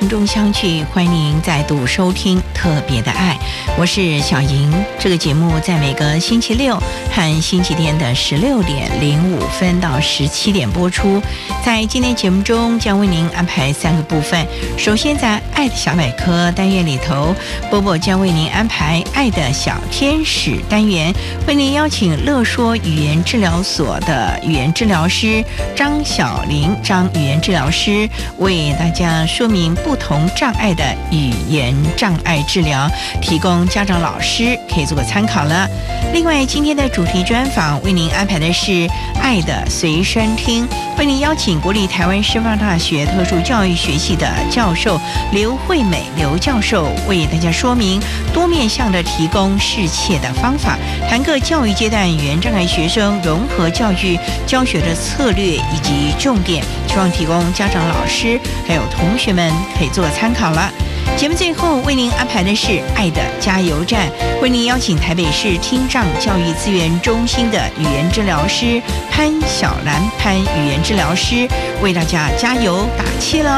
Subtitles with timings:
[0.00, 3.34] 空中相聚，欢迎您再度收听《特别的爱》，
[3.78, 4.72] 我是小莹。
[4.98, 6.74] 这个节目在每个星期六
[7.12, 11.20] 和星期天的十六点零五分到十七点播出。
[11.62, 14.42] 在今天节目中，将为您安排三个部分。
[14.78, 17.34] 首先，在“爱的小百科”单元里头，
[17.68, 21.12] 波波将为您安排“爱的小天使”单元，
[21.46, 25.44] 为您邀请乐说语言治疗所的语言治疗师
[25.76, 29.76] 张小玲张语言治疗师为大家说明。
[29.90, 32.88] 不同障碍的语言障碍治疗，
[33.20, 35.68] 提供家长、老师可以做个参考了。
[36.12, 38.70] 另外，今天的主题专访为您安排的是
[39.20, 40.64] 《爱的随身听》，
[40.96, 44.96] 为您邀请国立台湾师范大学特殊教育学系的教授
[45.32, 48.00] 刘惠美刘教授为大家说明
[48.32, 54.16] 多面向的提供适切的方法，谈个教育阶段语言障碍学生融合教育
[54.46, 58.38] 教学的策略以及重点，希望提供家长、老师
[58.68, 59.52] 还有同学们。
[59.80, 60.70] 可以做参考了。
[61.16, 64.10] 节目最后为您安排的是“爱的加油站”，
[64.42, 68.80] 为您邀请台北市听障教育资源中心的语言治疗师
[69.10, 71.48] 潘小兰潘语言治疗师
[71.82, 73.50] 为大家加油打气喽。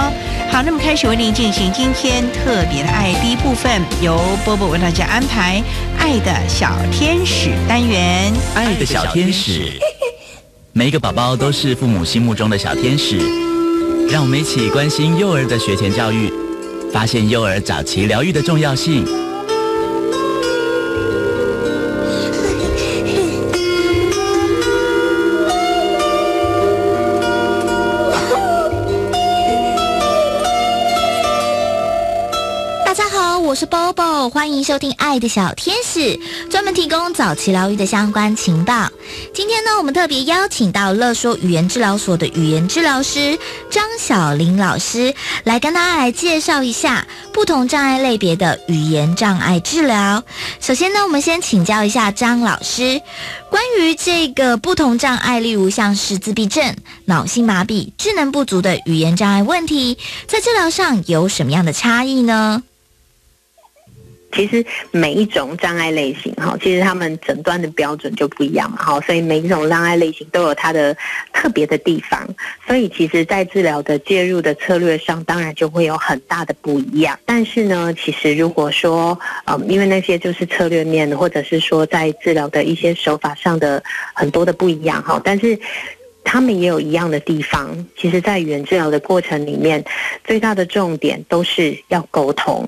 [0.48, 5.60] 好，那么开始为您进行今天特别的爱第一部分，由波波为大家安排
[5.98, 8.32] “爱的小天使”单元。
[8.54, 9.72] 爱的小天使，
[10.72, 13.18] 每一个宝宝都是父母心目中的小天使。
[14.12, 16.30] 让我们一起关心幼儿的学前教育，
[16.92, 19.06] 发现幼儿早期疗愈的重要性。
[32.84, 36.00] 大家好我是 Bobo，欢迎收听《爱的小天使》，
[36.48, 38.88] 专门提供早期疗愈的相关情报。
[39.34, 43.38] 今天呢，我们特别邀请到乐说语言治疗所的语言治疗师
[43.70, 45.12] 张小玲老师，
[45.44, 50.24] 来跟大家来介绍一下不同障碍类别的语言障碍治疗。
[50.60, 53.02] 首先呢，我们先请教一下张老师，
[53.50, 56.74] 关于这个不同障碍，例如像是自闭症、
[57.04, 62.62] 脑性麻痹、智能不足的语言障碍问题，在治疗上有什么样的差异呢？
[64.32, 70.96] 其实每一种障碍类型，哈，其实他们诊断的标准就不一样嘛，哈，所以每一种障碍类型都有它的
[71.32, 72.26] 特别的地方，
[72.66, 77.18] 所以其实，在治疗的介入的策略上，当然就会有很大的不一样。
[77.26, 83.82] 但是呢，其实如果说，嗯，因为那些就是策略面，或者是说在治疗的一些手法上的
[84.14, 85.58] 很多的不一样，哈，但是
[86.24, 87.86] 他们也有一样的地方。
[87.98, 89.84] 其实，在语言治疗的过程里面，
[90.24, 92.66] 最大的重点都是要沟通。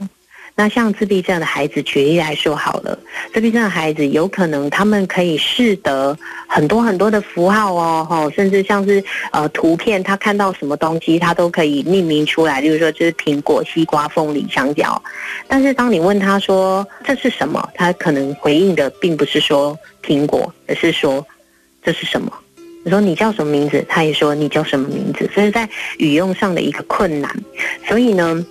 [0.56, 2.96] 那像自闭症的孩子，举例来说好了，
[3.32, 6.16] 自闭症的孩子有可能他们可以识得
[6.46, 15.02] 很多很多的符号哦，吼，甚至像是呃图片，他看到什么东西，他都可以命名出来，例如说这是苹果、西瓜、凤梨、香蕉。
[15.48, 21.26] 但是当你问他说这是什么，他可能回应的并不是说苹果，而是说
[21.82, 22.32] 这是什么。
[22.84, 25.68] 你说你叫什么名字，他也说你叫什么名字，所以在
[25.98, 27.28] 语用上的一个困难。
[27.88, 28.46] 所以呢。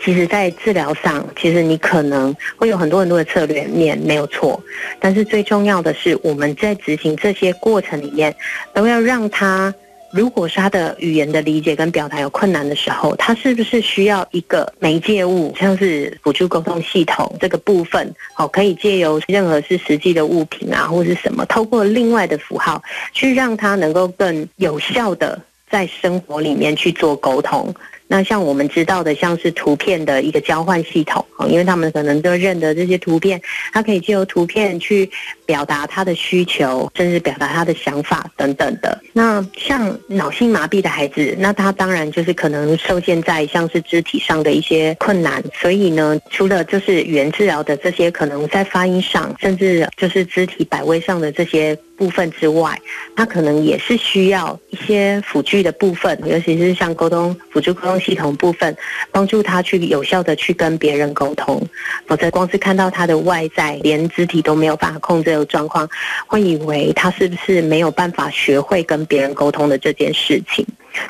[0.00, 4.60] 其实，在治疗上，其实你可能会有很多很多的策略面没有错，
[4.98, 8.34] 但是最重要的是，我们在执行这些过程里面，
[8.72, 9.74] 都要让他，
[10.12, 25.40] 如果是他的语言的理解跟表达有困难的时候，他是不是需要一个媒介物，像是辅助沟通系统这个部分，好，可以借由任何是实际的物品啊，或是什么，透过另外的符号，去让他能够更有效的
[25.70, 27.74] 在生活里面去做沟通。
[28.08, 33.40] 那像我们知道的，像是图片的一个交换系统啊，因为他们可能都认得这些图片，
[33.72, 35.08] 他可以借由图片去
[35.44, 38.98] 表达他的需求，甚至表达他的想法等等的。
[39.12, 51.78] 那像脑性麻痹的孩子，那他当然就是可能受限在像是肢体上的一些困难，所以呢，除了就是语言治疗的这些可能在发音上，甚至就是肢体摆位上的这些。
[51.98, 52.80] 部分之外，
[53.16, 58.74] 他可能也是需要一些辅具的部分，尤其是像沟通辅助沟通系统部分，
[59.10, 61.60] 帮助他去有效的去跟别人沟通。
[62.06, 65.88] 否则，光是看到他的外在，连肢体都没有办法控制的状况，
[66.26, 70.64] 会以为他是不是没有办法学会跟别人沟通的这件事情。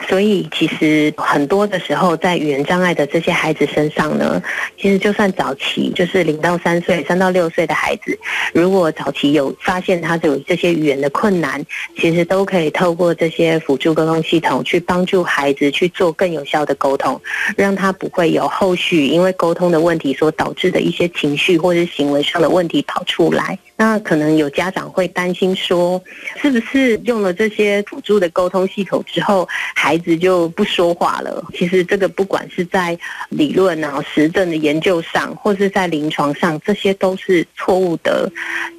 [0.09, 4.43] 所以，其实很多的时候，在语言障碍的这些孩子身上呢，
[4.81, 8.19] 其实就算早期，就是零到三岁、三到六岁的孩子，
[8.53, 11.65] 如果早期有发现他有这些语言的困难，
[11.97, 17.21] 其实都可以透过这些辅助沟通系统去帮助孩子去做更有效的沟通，
[17.57, 23.59] 让他不会有后续因为沟通的问题所导致的一些情绪或者行为上的问题跑出来。
[23.79, 26.03] 那可能有家长会担心说，
[26.37, 31.43] 是不是用了这些辅助的沟通系统之后，孩子就不说话了？
[31.55, 32.99] 其实这个不管是在
[33.29, 38.31] 理论啊、实证的研究上，或是在临床上，这些都是错误的。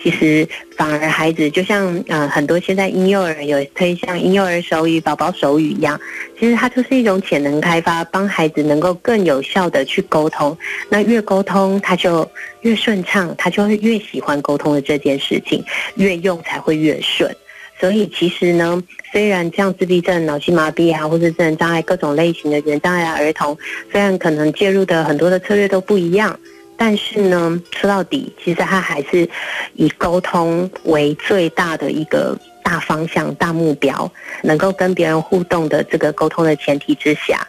[0.04, 0.48] 其实。
[0.80, 6.00] 反而孩子就像呃很多现在婴幼儿有推像婴幼儿手语、宝宝手语一样，
[6.40, 10.58] 其实它就是一种潜能开发，帮孩子能够更有效的去沟通。
[10.88, 12.26] 那越沟通，他就
[12.62, 15.62] 越顺畅，他就会越喜欢沟通的这件事情，
[15.96, 17.36] 越用才会越顺。
[17.80, 18.82] 所以其实呢，
[19.12, 23.58] 虽然像自闭症、脑性麻痹啊，或者智能障碍各种类型的语言障碍儿童，
[23.92, 26.40] 虽然可能介入的很多的策略都不一样。
[26.78, 29.28] 但是呢，说到底，其实他还是
[29.74, 34.12] 以沟通为最大的一个大方向、大目标。
[34.42, 37.46] 能够跟别人互动的这个沟通的前提之下，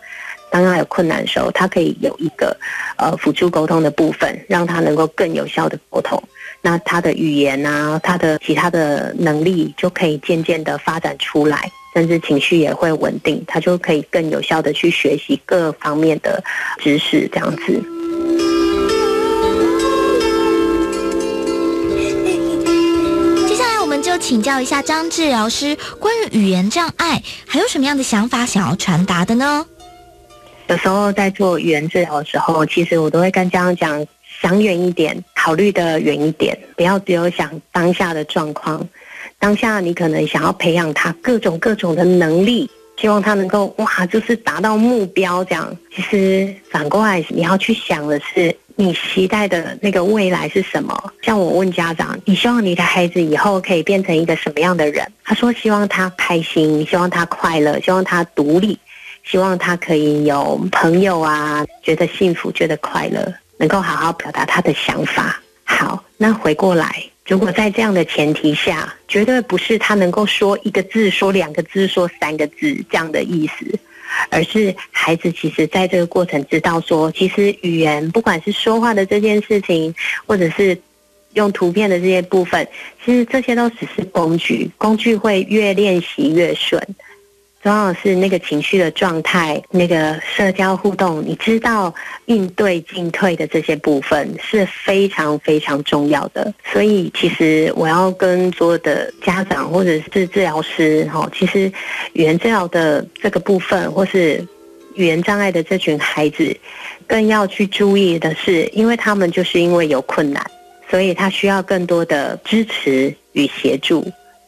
[0.51, 2.57] 当他有困难的时候，他可以有一个
[2.97, 6.21] 呃辅助沟通的部分，让他能够更有效的沟通。
[6.61, 16.43] 那他的语言啊，他的其他的能力就可以渐渐的发展出来，甚至情绪也会稳定，他就可以更有效的去学习各方面的
[16.79, 17.81] 知识，这样子。
[24.31, 29.67] 请教一下张治疗师，关于语言障碍还有什么样的想法想要传达的呢？
[30.69, 34.06] 有时候在做语言治疗的时候，其实我都会跟家长讲，
[34.41, 38.88] 想远一点，考虑的远一点，不要只有想当下的状况。
[39.41, 45.76] 当下你可能想要培养他各种各种的能力，希望他能够哇，就是达到目标这样。
[45.93, 48.56] 其实反过来，你要去想的是。
[48.76, 51.12] 你期待的那个未来是什么？
[51.22, 55.06] 像我问家长，你希望你的孩子以后可以变成一个什么样的人？
[55.25, 58.78] 他说希望他开心，希望他快乐，希望他独立，
[59.22, 65.40] 希望他可以有朋友啊，觉得幸福，觉得快乐，能够好好表达他的想法。
[65.64, 73.78] 好，那回过来，如果在这样的前提下，绝对不是他能够说一个字，说两个字，说三个字这样的意思。
[74.31, 79.95] 而是孩子其实在这个过程知道说，其实语言不管是说话的这件事情，
[80.27, 80.77] 或者是
[81.35, 82.67] 用图片的这些部分，
[83.05, 86.83] 其实这些都只是工具，工具会越练习越顺。
[87.62, 96.53] 重要是那个情绪的状态，那个社交互动，你知道应对进退的这些部分是非常非常重要的。
[96.73, 101.71] 所以，其实我要跟所有的家长或者是治疗师，哈，其实
[102.14, 104.43] 语言治疗的这个部分，或是
[104.95, 106.57] 语言障碍的这群孩子，
[107.07, 110.43] 更要去注意的是，因为他们就是因为有困难，
[110.88, 114.02] 所以他需要更多的支持与协助。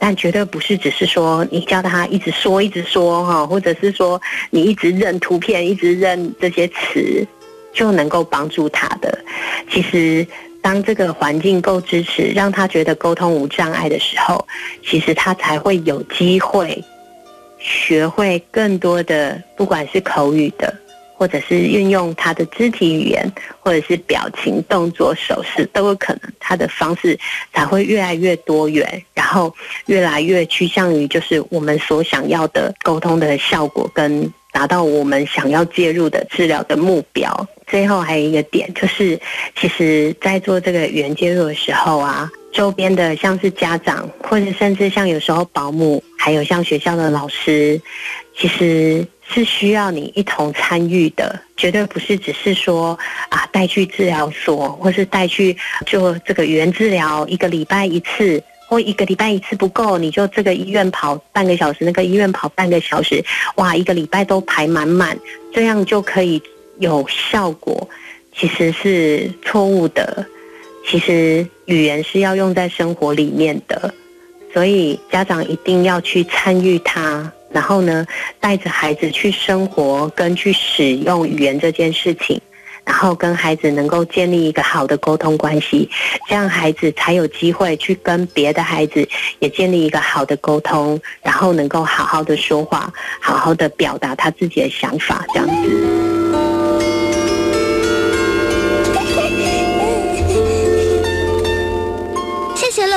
[0.04, 7.24] 但绝对不是只是说你叫他一直说一直说哈，或者是说你一直认图片，一直认这些词
[7.72, 9.16] 就能够帮助他的。
[9.70, 10.26] 其实，
[10.60, 14.44] 当这个环境够支持，让他觉得沟通无障碍的时候，
[14.84, 16.82] 其实他才会有机会
[17.60, 20.74] 学会更多的，不管是口语的。
[21.22, 26.22] 或者是运用他的肢体语言，或者是表情、动作、手势，都有可能。
[26.40, 27.16] 他的方式
[27.54, 29.54] 才会越来越多元，然后
[29.86, 37.48] 越来越趋向于就是我们所想要的沟通的效果，跟达到我们想要介入的治疗的目标。
[37.68, 39.16] 最后还有一个点，就是
[39.54, 47.80] 其实在做这个语言介入的时候啊，周边的像是家长，或者甚至像有时候保姆，还有像学校的老师，
[48.36, 49.06] 其实。
[49.32, 52.98] 是需要你一同参与的，绝对不是只是说
[53.30, 58.40] 啊带去治疗所，或是带去做这个语言治疗一个礼拜一次。
[58.68, 63.22] 或一个礼拜一次不够，你就这个医院跑半个小时，那个医院跑半个小时，
[63.56, 65.14] 哇，一个礼拜都排满满，
[65.52, 66.42] 这样就可以
[66.78, 67.86] 有效果，
[68.34, 70.24] 其实是错误的。
[70.88, 73.92] 其实语言是要用在生活里面的，
[74.54, 78.06] 所以家长一定要去参与它，然后呢，
[78.40, 82.40] 带着孩子去生活跟去使用语言这件事情。
[82.84, 85.88] 然后跟孩子能够建立一个好的沟通关系，
[86.28, 96.31] 这样孩子才有机会去跟别的孩子也建立一个好的沟通，然后能够好好的说话，好好的表达他自己的想法，这样子。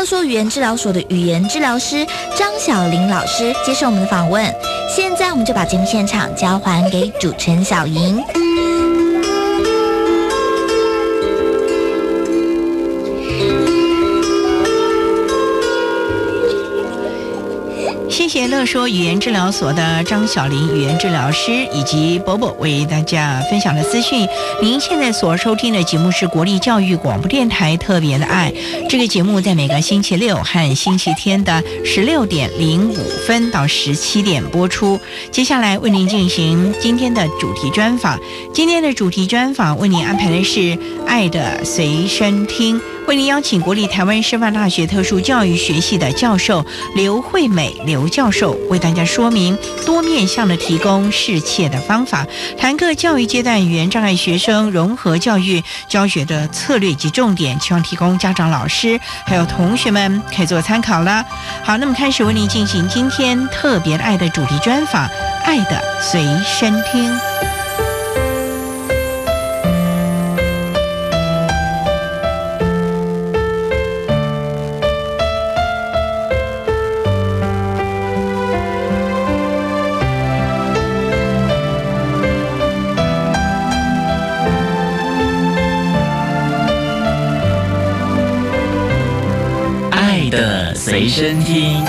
[0.06, 4.54] 说语言治疗所的语言治疗师张小玲老师接受我们的访问。
[4.96, 8.24] 现在我们就把节目现场交还给主持人小莹。
[18.36, 24.28] 谢乐说语言治疗所的张小玲语言治疗师以及伯伯为大家分享的资讯。
[24.62, 28.54] 您现在所收听的节目是国立教育广播电台特别的爱。
[28.90, 35.00] 这个节目在每个星期六和星期天的十六点零五分到十七点播出。
[35.32, 38.20] 接下来为您进行今天的主题专访。
[38.54, 40.60] 今天的主题专访为您安排的是
[41.08, 42.78] 《爱的随身听》。
[43.08, 46.66] 为您邀请国立台湾师范大学特殊教育学系的教授
[46.96, 49.56] 刘惠美刘教教授，为大家说明
[49.86, 52.26] 多面向的提供适切的方法，
[52.58, 61.24] 谈各教育阶段语言障碍学生融合教育教学的策略及重点，希望提供家长、老师还有同学们可以做参考了。
[61.64, 65.08] 好，那么开始为您进行今天特别爱的主题专访，
[65.44, 67.08] 《爱的随身听》。
[90.86, 91.84] 随身听。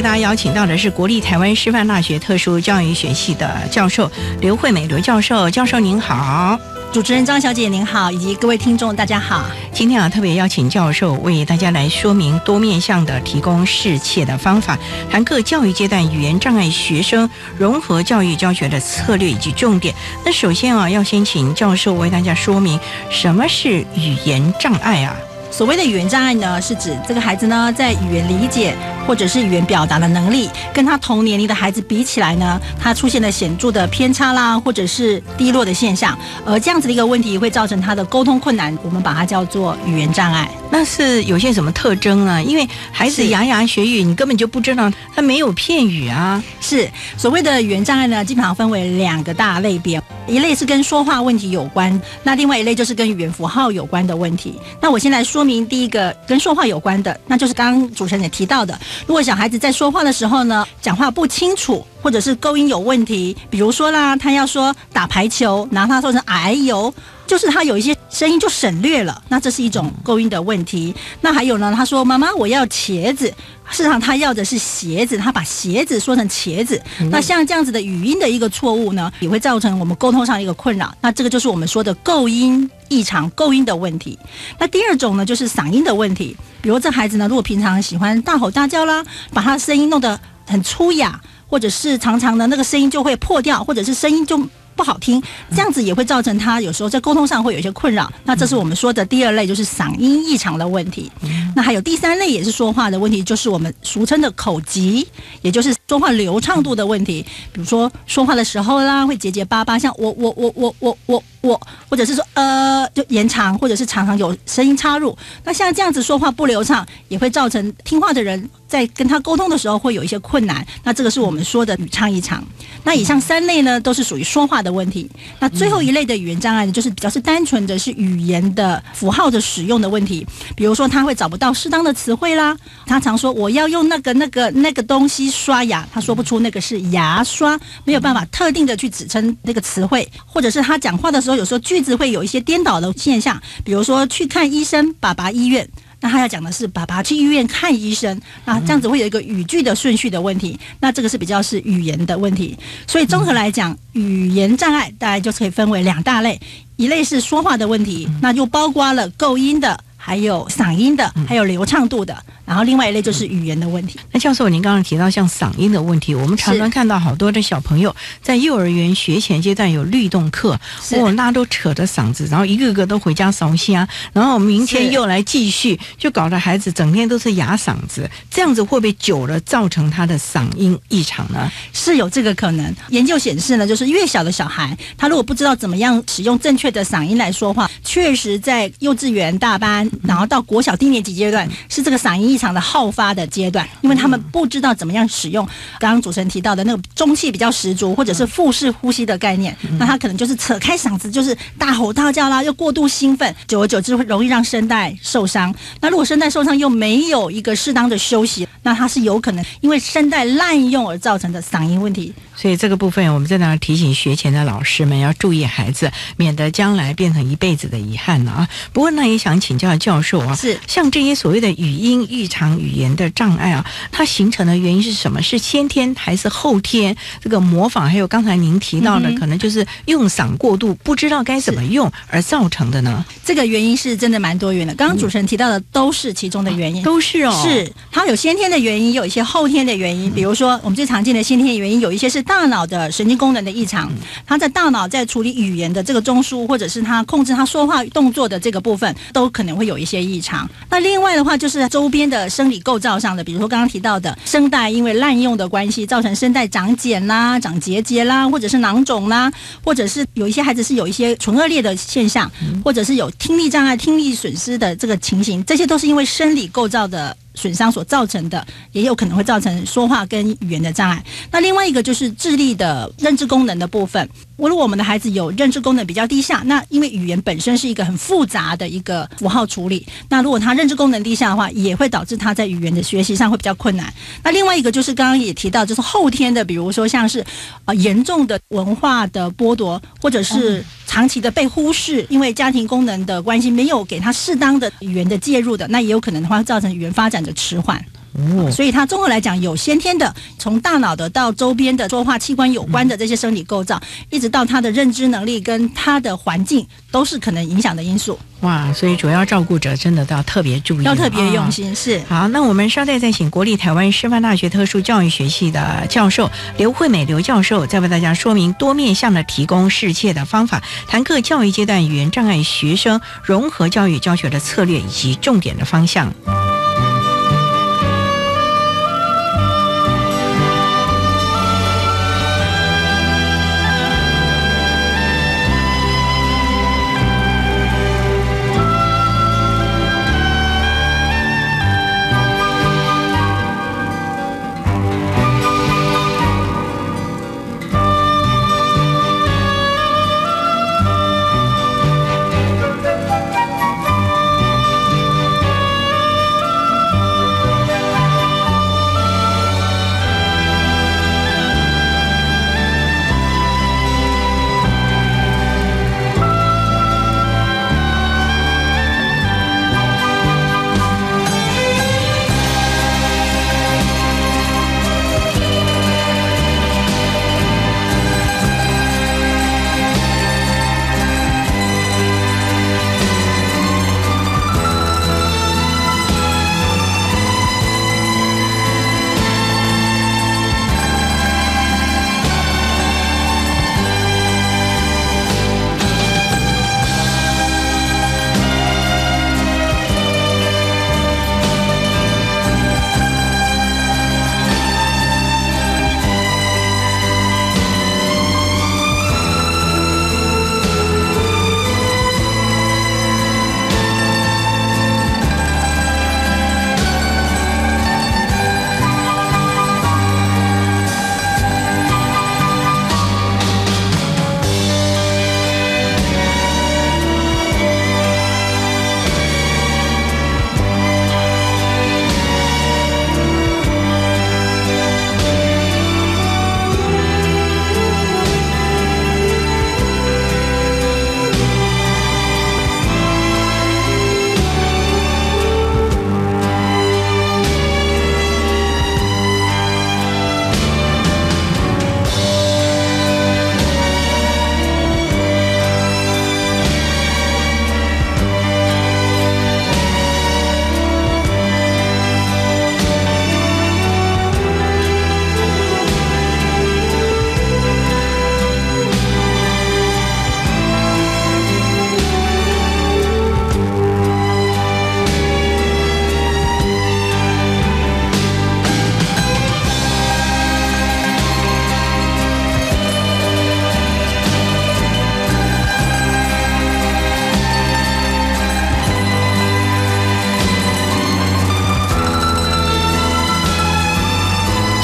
[0.00, 6.58] 为大家邀请到的是国立台湾师范大学特殊教育学系的教授刘惠美刘教授，教授您好，
[6.90, 9.44] 主持人张小姐您好，以及各位听众大家好。
[9.74, 14.78] 今天啊，特别邀请教授为大家来说明多面向的提供适切的方法，
[15.10, 17.28] 谈各教育阶段语言障碍学生
[17.58, 19.94] 融合教育教学的策略以及重点。
[20.24, 22.80] 那首先啊，要先请教授为大家说明
[23.10, 25.14] 什么是语言障碍啊？
[25.50, 28.74] 所谓的语言障碍呢，是指这个孩子呢，在语言理解
[29.06, 36.16] 或者是语言表达的能力，跟他同年龄的孩子比起来呢，他出现了显著的偏差啦，或者是低落的现象，
[36.46, 40.48] 而这样子的一个问题会造成他的沟通困难，我们把它叫做语言障碍。
[40.70, 42.42] 那是有些什么特征呢？
[42.42, 46.42] 因为孩子牙牙学语，你根本就不知道他没有片语啊。
[46.60, 50.00] 是所谓的语言障碍呢，基本上分为两个大类别，
[50.30, 54.54] 一类是跟说话问题有关，那另外一类就是跟语言符号有关的问题。
[54.80, 66.92] 那我先来说明第一个跟说话有关的，那就是刚刚主持人也提到的，如果小孩子在说话的时候呢，讲话不清楚，或者是构音有问题，比如说啦，他要说打排球，然后他说成哎呦。
[67.26, 70.92] 就是他有一些声音就省略了，那这是一种构音的问题。
[71.20, 73.26] 那还有呢，他说妈妈我要茄子，
[73.70, 76.82] 事实上他要的是鞋子，他把鞋子说成茄子。
[77.08, 80.92] 那像这样子的语音的一个错误呢，也会造成我们沟通上一个困扰。
[81.00, 84.18] 那这个就是我们说的构音异常、构音的问题。
[84.58, 86.36] 那第二种呢，就是嗓音的问题。
[86.60, 94.40] 比如这孩子呢，如果平常喜欢大吼大叫啦，把他的声音弄得很粗哑，或者是常常的那个声音就会破掉，或者是声音就。
[94.76, 98.10] 不好听，这样子也会造成他有时候在沟通上会有一些困扰。
[98.24, 101.12] 那这是我们说的第二类，就是嗓音异常的问题。
[101.54, 105.06] 那还有第三类也是说话的问题，就是我们俗称的口疾，
[105.42, 107.22] 也就是说话流畅度的问题。
[107.52, 115.16] 比如说说话的时候啦，会结结巴巴，像我我我我我我我，或者是说呃就延长，或者是常常有声音插入。
[115.44, 120.66] 那像这样子说话不流畅，也会造成听话的人在跟他沟通的时候会有一些困难。
[120.84, 122.44] 那这个是我们说的语唱异常。
[122.82, 125.10] 那以上三类呢，都是属于说话的问题。
[125.38, 130.26] 那最后一类的语言障碍呢，就是比较是单纯的是语言的符号的使用的问题。
[130.56, 132.56] 比如说他会找不到适当的词汇啦，
[132.86, 145.68] 他常说我要用那个那个那个东西刷牙，他说不出那个是牙刷，没有办法特定的去指称那个词汇，或者是他讲话的时候，有时候句子会有一些颠倒的现象，比如说去看医生，爸爸医院。
[146.02, 152.56] 那他要讲的是爸爸去医院看医生，那这样子会有一个语句的顺序的问题，那这个是比较是语言的问题。
[152.86, 156.40] 所以综合来讲，语言障碍大概就可以分为两大类，
[156.76, 159.78] 一类是说话的问题，那就包括了构音的。
[160.02, 162.16] 还有嗓音的，还有流畅度的，
[162.46, 164.00] 然后另外一类就是语言的问题。
[164.10, 170.58] 那教授，您刚刚提到像嗓音的问题，我们常常看到好多的小朋友在幼儿园学前阶段有律动课，
[170.92, 181.52] 哇，那都扯着嗓子，然后一个个都回家烧香，然后明天又来继续，就搞得孩子整天都是哑嗓子，这样子会不会久了造成他的嗓音异常呢？
[181.74, 182.74] 是有这个可能。
[182.88, 189.89] 研究显示呢，就是越小的小孩，他如果不知道怎么样使用正确的嗓音来说话，确实在幼稚园大班。
[190.02, 195.46] 然后到国小低年级阶段是这个嗓音异常的好发的阶段，因为他们不知道怎么样使用
[195.78, 205.54] 刚刚主持人提到的那个中气比较十足或者是腹式呼吸的概念，那他可能就是扯开嗓子就是大吼大叫啦，又过度兴奋，久而久之会容易让声带受伤。
[205.80, 212.12] 那如果声带受伤又没有一个适当的休息，那它是有可能因为声带滥用而造成的嗓音问题。
[212.40, 218.48] 所以这个部分我们在那提醒学前的老师们要注意孩子，免得将来变成一辈子的遗憾了啊。
[218.72, 225.20] 不过呢，也想请教教授啊，是像这些所谓的语音异常语言的障碍啊，它形成的原因是什么？
[225.20, 226.96] 是先天还是后天？
[227.22, 233.04] 这个模仿还有刚才您提到的，可能就是用嗓过度，不知道该怎么用而造成的呢？
[233.22, 234.74] 这个原因是真的蛮多元的。
[234.76, 240.10] 刚刚主持人提到的都是其中的原因，都是哦，是它有先天的原因，有一些后天的原因。
[240.10, 242.24] 比如说我们最常见的先天原因，有一些是。
[242.30, 243.90] 大脑的神经功能的异常，
[244.24, 250.48] 他在大脑在处理语言的这个中枢，或者是他控制他说话动作的这个部分，都可能会有一些异常。
[250.70, 259.30] 那另外的话，就是周边的生理构造上的，比如说刚刚提到的声带，因为滥用的关系，造成声带长茧啦、长结节啦，或者是囊肿啦，
[259.64, 262.30] 或者是有一些孩子是有一些唇腭裂的现象，
[262.64, 267.14] 或者是有听力障碍、听力损失的这个情形，这些都是因为生理构造的。
[267.40, 271.02] 损伤所造成的，也有可能会造成说话跟语言的障碍。
[271.30, 274.06] 那另外一个就是智力的认知功能的部分。
[274.36, 283.92] 如果我们的孩子有认知功能比较低下，那因为语言本身是一个很复杂的一个符号处理，那如果他认知功能低下的话，也会导致他在语言的学习上会比较困难。
[284.22, 287.24] 那另外一个就是刚刚也提到，就是后天的，比如说像是
[287.66, 297.80] 啊严重的文化的剥夺，或者是长期的被忽视，因为家庭功能的关系没有给他适当的语言的介入的，那也有可能的话造成语言发展的迟缓。
[298.12, 308.18] 哦，所以它综合来讲，有先天的，从大脑的到周边的说话器官有关的这些生理构造，一直到他的认知能力跟他的环境，都是可能影响的因素。
[308.40, 311.74] 哇，所以主要照顾者真的都要特别注意，要特别用心。
[311.74, 326.12] 是好，那我们稍待再请国立台湾师范大学特殊教育学系的教授刘惠美刘教授，再为大家说明多面向的提供适切的方法，谈课教育阶段语言障碍学生融合教育教学的策略以及重点的方向。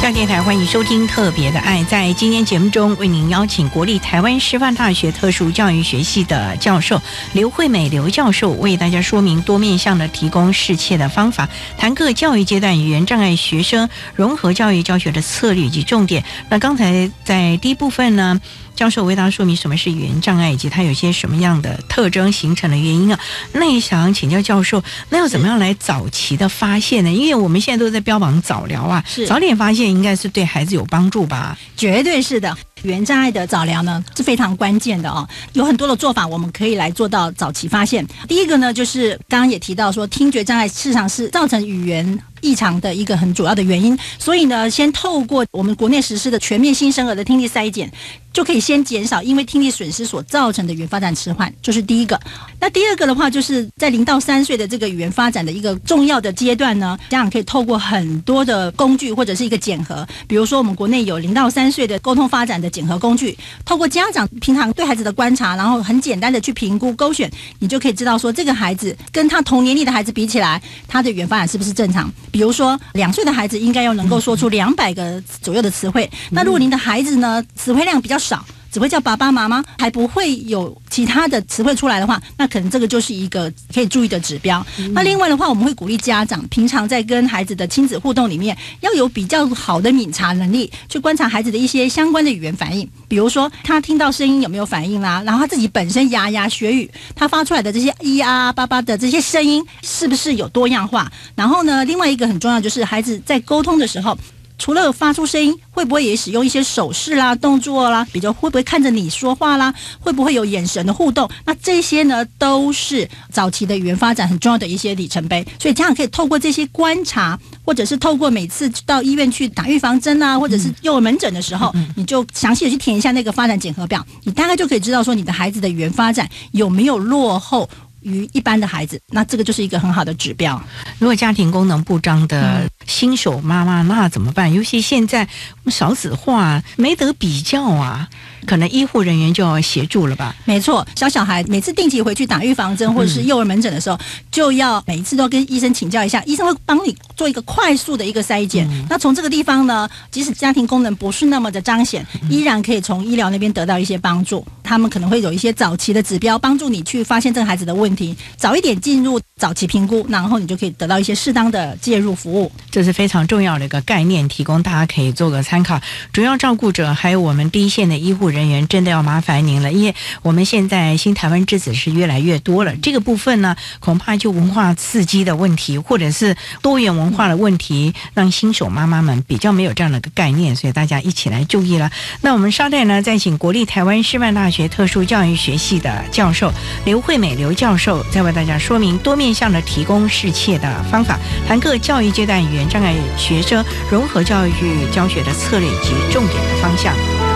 [0.06, 1.80] 大电台，欢迎收听《特别的爱》。
[1.86, 16.22] 在今天节目中，为您邀请国立台湾师范大学特殊教育学系的教授刘惠美刘教授，为大家说明多面向的提供适切的方法，谈各教育阶段语言障碍学生融合教育教学的策略及重点。
[16.50, 18.40] 那刚才在第一部分呢？
[18.76, 23.18] 教授为大家说明什么是语言障碍，以及它有些什么样的特征形成的原因啊？
[23.52, 27.10] 那也想请教教授，那要怎么样来早期的发现呢？
[27.10, 31.58] 因为我们现在都在标榜早疗啊，是早点发现应该是对孩子有帮助吧？
[31.74, 32.56] 绝对是的。
[32.82, 38.06] 语言障碍的早疗呢是非常关键的哦，有很多的做法我们可以来做到早期发现。
[38.28, 47.90] 第一个呢，就是刚刚也提到说，听觉障碍事实上是造成语言异常的一个很主要的原因，所以呢，先透过我们国内实施的全面新生儿的听力筛检，
[48.32, 52.20] 就可以先减少因为听力损失所造成的语言发展迟缓，这是第一个。
[52.60, 72.12] 那第二个的话，就是在零到三岁的这个语言发展的一个重要的阶段呢，家长可以透过很多的工具或者是一个检核，比如说我们国内有零到三岁的沟通发展的检核工具，透过家长平常对孩子的观察，然后很简单的去评估勾选，你就可以知道说这个孩子跟他同年龄的孩子比起来，他的语言发展是不是正常。
[72.30, 78.44] 比如说两岁的孩子应该要能够说出两百个左右的词汇，那如果您的孩子呢词汇量比较少。
[78.76, 84.62] 只会叫爸爸妈妈，还不会有其他的词汇出来的话，那可能这个就是一个可以注意的指标。
[84.92, 101.10] 那另外的话，我们会鼓励家长平常在跟孩子的亲子互动里面，要有比较好的敏察能力，去观察孩子的一些相关的语言反应，比如说他听到声音有没有反应啦，然后他自己本身牙牙学语，他发出来的这些咿呀叭叭的这些声音是不是有多样化？
[101.34, 104.18] 然后呢，另外一个很重要就是孩子在沟通的时候。
[104.58, 108.06] 除了发出声音，会不会也使用一些手势啦、动作啦？
[108.12, 109.72] 比较会不会看着你说话啦？
[110.00, 111.28] 会不会有眼神的互动？
[111.44, 115.46] 那这些呢，都是早期的语言发展很重要的一些里程碑。
[115.60, 127.68] 所以家长可以透过这些观察，或者是透过每次到医院去打预防针啊，或者是幼儿门诊的时候，你就详细的去填一下那个发展检核表，你大概就可以知道说你的孩子的语言发展有没有落后。
[128.02, 130.62] 于一般的孩子，那这个就是一个很好的指标。
[131.00, 134.52] 如果家庭功能不彰的新手妈妈，那怎么办？
[134.52, 135.28] 尤其现在
[135.68, 138.08] 少子化，没得比较啊。
[138.46, 140.32] 可能医护人员就要协助了吧？
[140.44, 143.98] 没错，小小孩每次定期回去打预防针或者是幼儿门诊的时候，
[144.30, 148.68] 就要每一次都跟医生请教一下，医生会帮你做一个快速的一个筛检。
[148.88, 154.46] 那从这个地方呢，即使家庭功能不是那么的彰显，依然可以从医疗那边得到一些帮助。
[154.62, 162.52] 他们可能会有一些早期的指标，帮助你去发现这个孩子的问题，早一点进入早期评估，然后你就可以得到一些适当的介入服务。
[162.76, 165.80] 这是非常重要的一个概念，提供大家可以做个参考。
[166.12, 168.50] 主要照顾者还有我们第一线的医护人。
[168.50, 181.90] 员真的要麻烦您了，因为我们现在新台湾之子是越来越多了，这个部分呢，恐怕就文化刺激的问题，或者是多元文化的问题，让新手妈妈们比较没有这样的一个概念，所以大家一起来注意了。
[182.20, 186.52] 那我们稍待呢，再请国立台湾师范大学特殊教育学系的教授
[186.84, 197.35] 刘惠美刘教授，再为大家说明多面向的提供适切的方法，谈各教育阶段语言障碍学生融合教育教学的策略及重点的方向。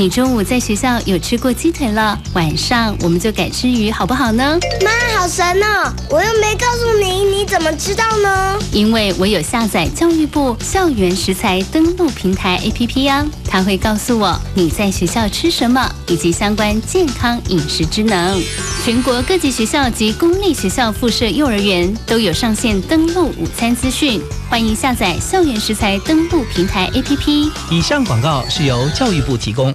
[0.00, 4.58] 你中午在学校有吃过鸡腿了，晚上我们就改吃鱼，好不好呢？
[4.82, 5.92] 妈，好神哦！
[6.08, 8.58] 我又没告诉你，你怎么知道呢？
[8.72, 18.42] 因为我有下载教育部校园食材登录平台 APP 呀，它会告诉我你在学校吃什么，以及相关健康饮食之能。
[18.82, 27.50] 全国各级学校及公立学校附设幼儿园都有上线登录午餐资讯，欢迎下载校园食材登录平台 APP。
[27.70, 29.74] 以上广告是由教育部提供。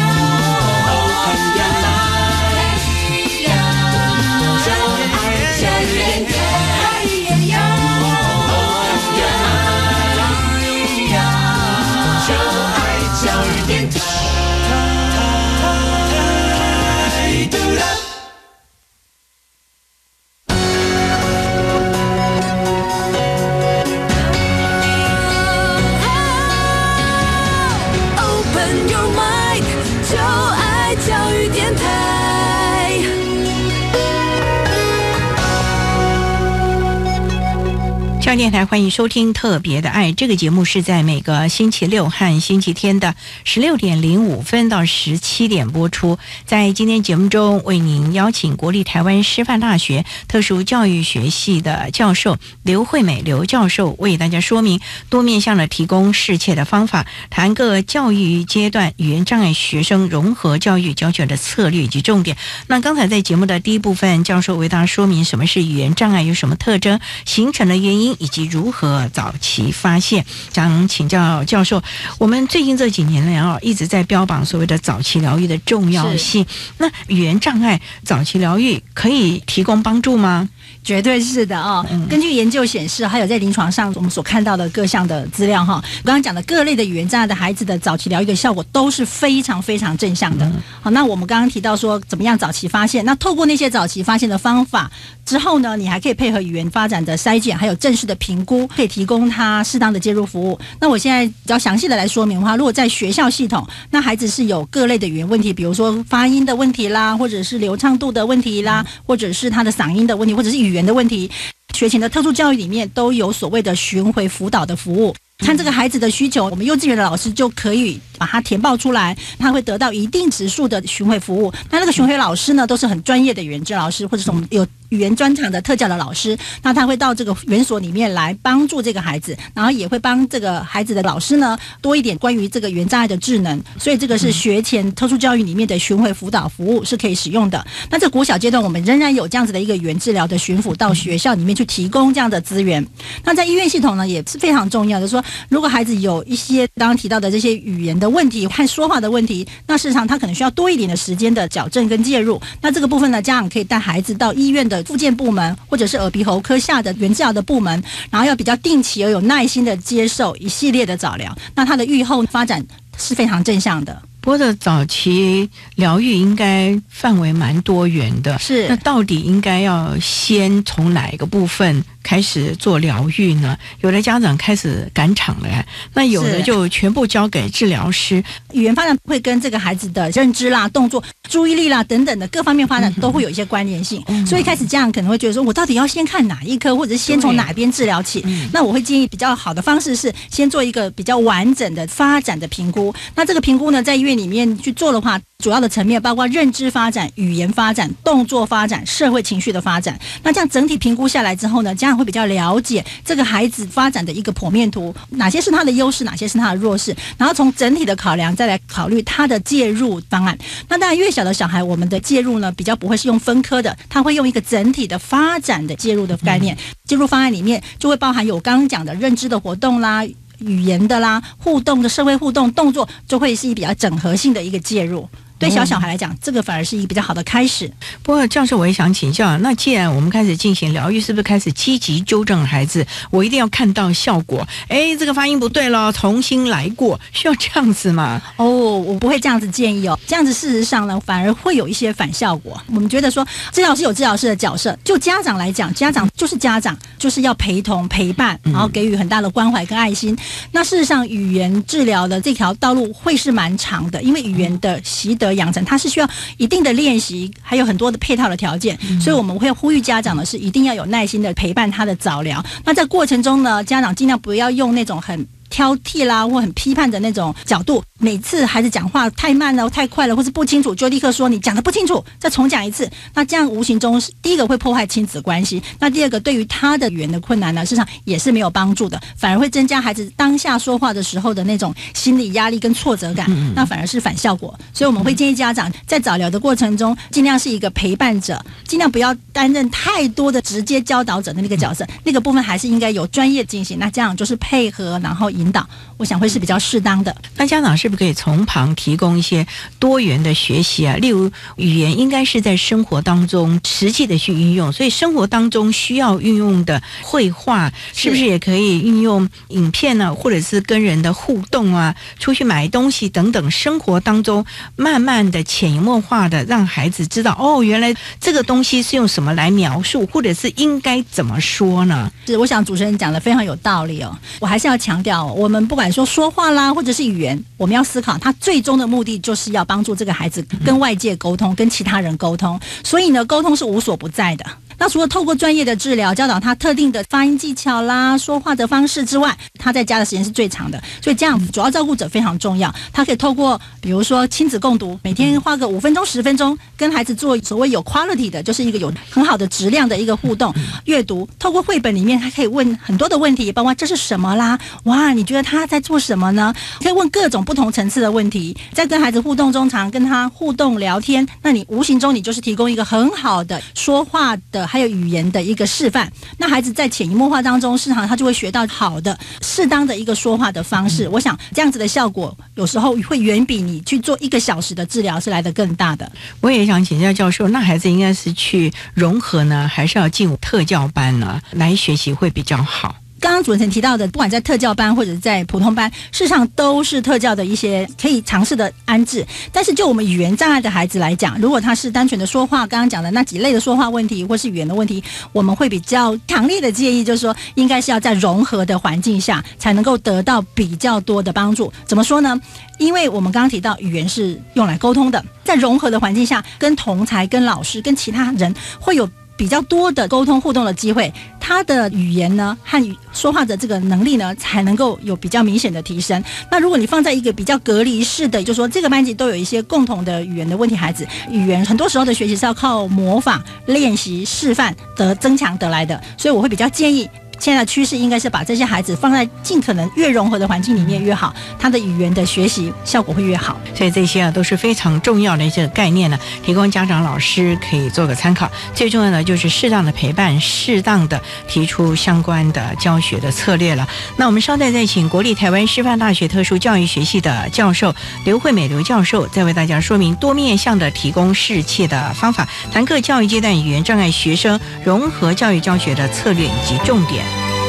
[38.37, 43.13] 电台欢迎收听《特别的爱》这个节目，是在每个星期六和星期天的
[43.43, 46.17] 十六点零五分到十七点播出。
[46.45, 62.37] 在今天节目中，为您邀请国立台湾师范大学特殊教育学系的教授刘惠美刘教授，为大家说明多面向的提供适切的方法，谈各教育阶段语言障碍学生融合教育教学的策略以及重点。
[62.67, 70.23] 那刚才在节目的第一部分，教授为大家说明什么是语言障碍，有什么特征，形成的原因以及如何早期发现？
[70.53, 71.81] 想请教教授，
[72.19, 76.45] 我们最近这几年来啊，一直在标榜所谓的早期疗愈的重要性。
[76.77, 80.47] 那语言障碍早期疗愈可以提供帮助吗？
[80.83, 81.85] 绝对是的哦。
[82.09, 90.51] 根据研究显示，还有在临床上我们所看到的各项的资料哈，刚刚讲的各类的语言障碍的孩子的早期疗愈的效果都是非常非常正向的。
[90.81, 93.03] 好，那我们刚刚提到说怎么样早期发现？
[93.05, 94.91] 那透过那些早期发现的方法
[95.25, 100.59] 之后呢，你还可以配合语言发展的筛检，还有正式的评估，可以提供他适当的介入服务。
[100.79, 111.29] 那我现在比较详细的来说明的话，如果在学校系统，那孩子是有各类的语言问题，比如说发音的问题啦，或者是流畅度的问题啦，或者是他的嗓音的问题，或者是语言的问题，
[111.73, 115.15] 学前的特殊教育里面都有所谓的巡回辅导的服务。
[115.39, 121.51] 看这个孩子的需求，我们幼稚园的老师就可以把它填报出来，他会得到一定指数的巡回服务。
[121.71, 126.37] 那那个巡回老师呢，都是很专业的语言治疗师，或者是我们有语言专场的特教的老师。
[126.61, 133.61] 那他会到这个园所里面来帮助这个孩子，然后也会帮这个孩子的老师呢多一点关于这个语言障碍的智能。
[133.77, 137.65] 所以这个是学前特殊教育里面的巡回辅导服务是可以使用的。
[137.89, 142.85] 那在国小阶段，我们仍然有这样子的一个语言治疗的巡抚到学校里面去提供这样的资源。
[143.23, 145.23] 那在医院系统呢，也是非常重要的，说。
[145.49, 152.41] 如果孩子有一些刚刚提到的这些语言的问题、看说话的问题，那事实上他可能需要多一点的时间的矫正跟介入。
[152.61, 161.35] 那这个部分呢，家长可以带孩子到医院的复健部门，或者是耳鼻喉科下的原治疗的部门，然后要比较定期而有耐心的接受一系列的早疗。
[161.55, 162.65] 那它的愈后发展
[162.97, 164.01] 是非常正向的。
[164.21, 171.83] 不过的早期疗愈应该范围蛮多元的，是那到底应该要先从哪一个部分？
[172.03, 178.23] 开始做疗愈呢，有的家长开始赶场了，那有的就全部交给治疗师。
[178.53, 188.25] 语言发展会跟这个孩子的认知啦、动作、注意力啦等等的各方面发展都会有一些关联性，所以开始家长可能会觉得说，我到底要先看哪一科，或者是先从哪边治疗起？
[188.51, 192.91] 那我会建议比较好的方式是先做一个比较完整的发展的评估。
[193.13, 199.99] 那这个评估呢，在医院里面去做的话，主要的层面包括认知发展、语言发展、动作发展、社会情绪的发展。
[200.23, 210.37] 那这样整体评估下来之后呢，家长会比较了解这个孩子发展的一个剖面图，哪些是他的优势，哪些是他的弱势，然后从整体的考量再来考虑他的介入方案。
[210.69, 216.57] 那当然，越小的小孩，我们的介入呢比较不会是用分科的，他会用一个整体的发展的介入的概念。
[216.85, 220.03] 介入方案里面就会包含有刚刚讲的认知的活动啦、
[220.41, 225.07] 语言的啦、互动的社会互动动作，就会是比较整合性的一个介入。
[225.41, 227.69] 对小小孩来讲，这个反而是一个比较好的开始。
[228.03, 232.85] 不过教授，我也想请教，那既然我们开始进行疗愈，是不是开始积极纠正孩子？
[233.09, 234.47] 我一定要看到效果。
[234.67, 238.21] 哎，这个发音不对了，重新来过，需要这样子吗？
[238.37, 239.99] 哦，我不会这样子建议哦。
[240.05, 242.61] 这样子事实上呢，反而会有一些反效果。
[242.67, 250.15] 我们觉得说，治疗师有治疗师的角色，就家长来讲，家长就是家长，就是要陪同陪伴，然后给予很大的关怀跟爱心。
[250.51, 258.77] 那事实上，语言治疗的这条道路会是蛮长的，因为语言的习得养成，它是需要一定的练习，还有很多的配套的条件。
[258.99, 262.43] 所以我们会呼吁家长呢是，一定要有耐心的陪伴他的早疗。
[262.63, 265.27] 那在过程中呢，家长尽量不要用那种很。
[265.51, 272.89] 挑剔啦，或很批判的那种角度，每次孩子讲话太慢了、太快了，或是不清楚，就立刻说你讲的不清楚，再重讲一次。
[273.13, 284.57] 那这样无形中，第一个会破坏亲子关系，那第二个对于他的语言的困难呢，事实上也是没有帮助的，反而会增加孩子当下说话的时候的那种心理压力跟挫折感，那反而是反效果。
[284.73, 293.77] 所以我们会建议家长在早疗的过程中，尽量是一个陪伴者，尽量不要担任太多的直接教导者的那个角色，那个部分还是应该有专业进行。
[293.77, 295.29] 那家长就是配合，然后。
[295.41, 297.15] 引导，我想会是比较适当的。
[297.35, 299.45] 那家长是不是可以从旁提供一些
[299.79, 300.95] 多元的学习啊？
[300.97, 310.13] 例如语言应该是在生活当中实际的去运用，所以生活当中需要运用的绘画，是不是也可以运用影片呢？
[310.13, 322.11] 或者是跟人的互动啊，出去买东西等等，生活当中慢慢的潜移默化的让孩子知道，哦，原来这个东西是用什么来描述，或者是应该怎么说呢？
[322.25, 324.17] 是，我想主持人讲的非常有道理哦。
[324.39, 325.30] 我还是要强调。
[325.33, 332.59] 我们不管说说话啦，或者是语言，我们要思考，他最终的目的就是要帮助这个孩子跟外界沟通，跟其他人沟通。
[332.83, 334.45] 所以呢，沟通是无所不在的。
[334.81, 340.81] 那除了透过专业的治疗教导他特定的发音技巧啦、说话的方式之外，他在家的时间是最长的。
[340.99, 342.73] 所以这样主要照顾者非常重要。
[342.91, 350.51] 他可以透过比如说亲子共读，每天花个五分钟、十分钟，跟孩子做所谓有 quality 的，就是一个有很好的质量的一个互动
[350.85, 351.29] 阅读。
[351.37, 354.57] 透过绘本里面，他可以问很多的问题，包括这是什么啦？
[354.85, 356.51] 哇，你觉得他在做什么呢？
[356.81, 364.67] 可以问各种不同层次的问题，在跟孩子互动中，常跟他互动聊天，那你无形中你就是提供一个很好的说话的。
[364.71, 371.09] 还有语言的一个示范，那孩子在潜移默化当中，市场他就会学到好的、适当的一个说话的方式。
[371.09, 376.09] 我想这样子的效果，有时候会远比你去做一个小时的治疗是来的更大的。
[376.39, 382.95] 我也想请教教授，那孩子应该是去融合呢，还是要进特教班呢，来学习会比较好？
[383.21, 389.23] 刚刚主持人提到的，不管在特教班或者在普通班，事实上都是特教的一些可以尝试的安置。
[389.51, 401.71] 但是就我们语言障碍的孩子来讲，如果他是单纯的说话，刚刚讲的那几类的说话问题或是语言的问题，我们会比较强烈的建议，就是说应该是要在融合的环境下，才能够得到比较多的帮助。
[401.85, 402.41] 怎么说呢？
[402.79, 409.07] 因为我们刚刚提到语言是用来沟通的，在融合的环境下，跟同才、跟老师、跟其他人会有。
[409.41, 412.79] 比较多的沟通互动的机会，他的语言呢和
[413.11, 416.23] 说话的这个能力呢，才能够有比较明显的提升。
[416.51, 427.09] 那如果你放在一个比较隔离式的，就说这个班级都有一些共同的语言的问题，孩子语言很多时候的学习是要靠模仿、练习、示范得增强得来的，所以我会比较建议。
[427.41, 433.59] 现在的趋势应该是把这些孩子放在尽可能越融合的环境里面越好，他的语言的学习效果会越好。
[433.73, 438.47] 所以这些啊都是非常重要的一些概念呢，提供家长老师可以做个参考。
[438.75, 443.89] 最重要的就是适当的陪伴，适当的提出相关的教学的策略了。
[444.17, 447.91] 那我们稍待再请国立台湾师范大学特殊教育学系的教授
[448.23, 457.30] 刘惠美刘教授，再为大家说明多面向的提供适切的方法，谈各教育阶段语言障碍学生融合教育教学的策略以及重点。
[457.31, 457.60] 电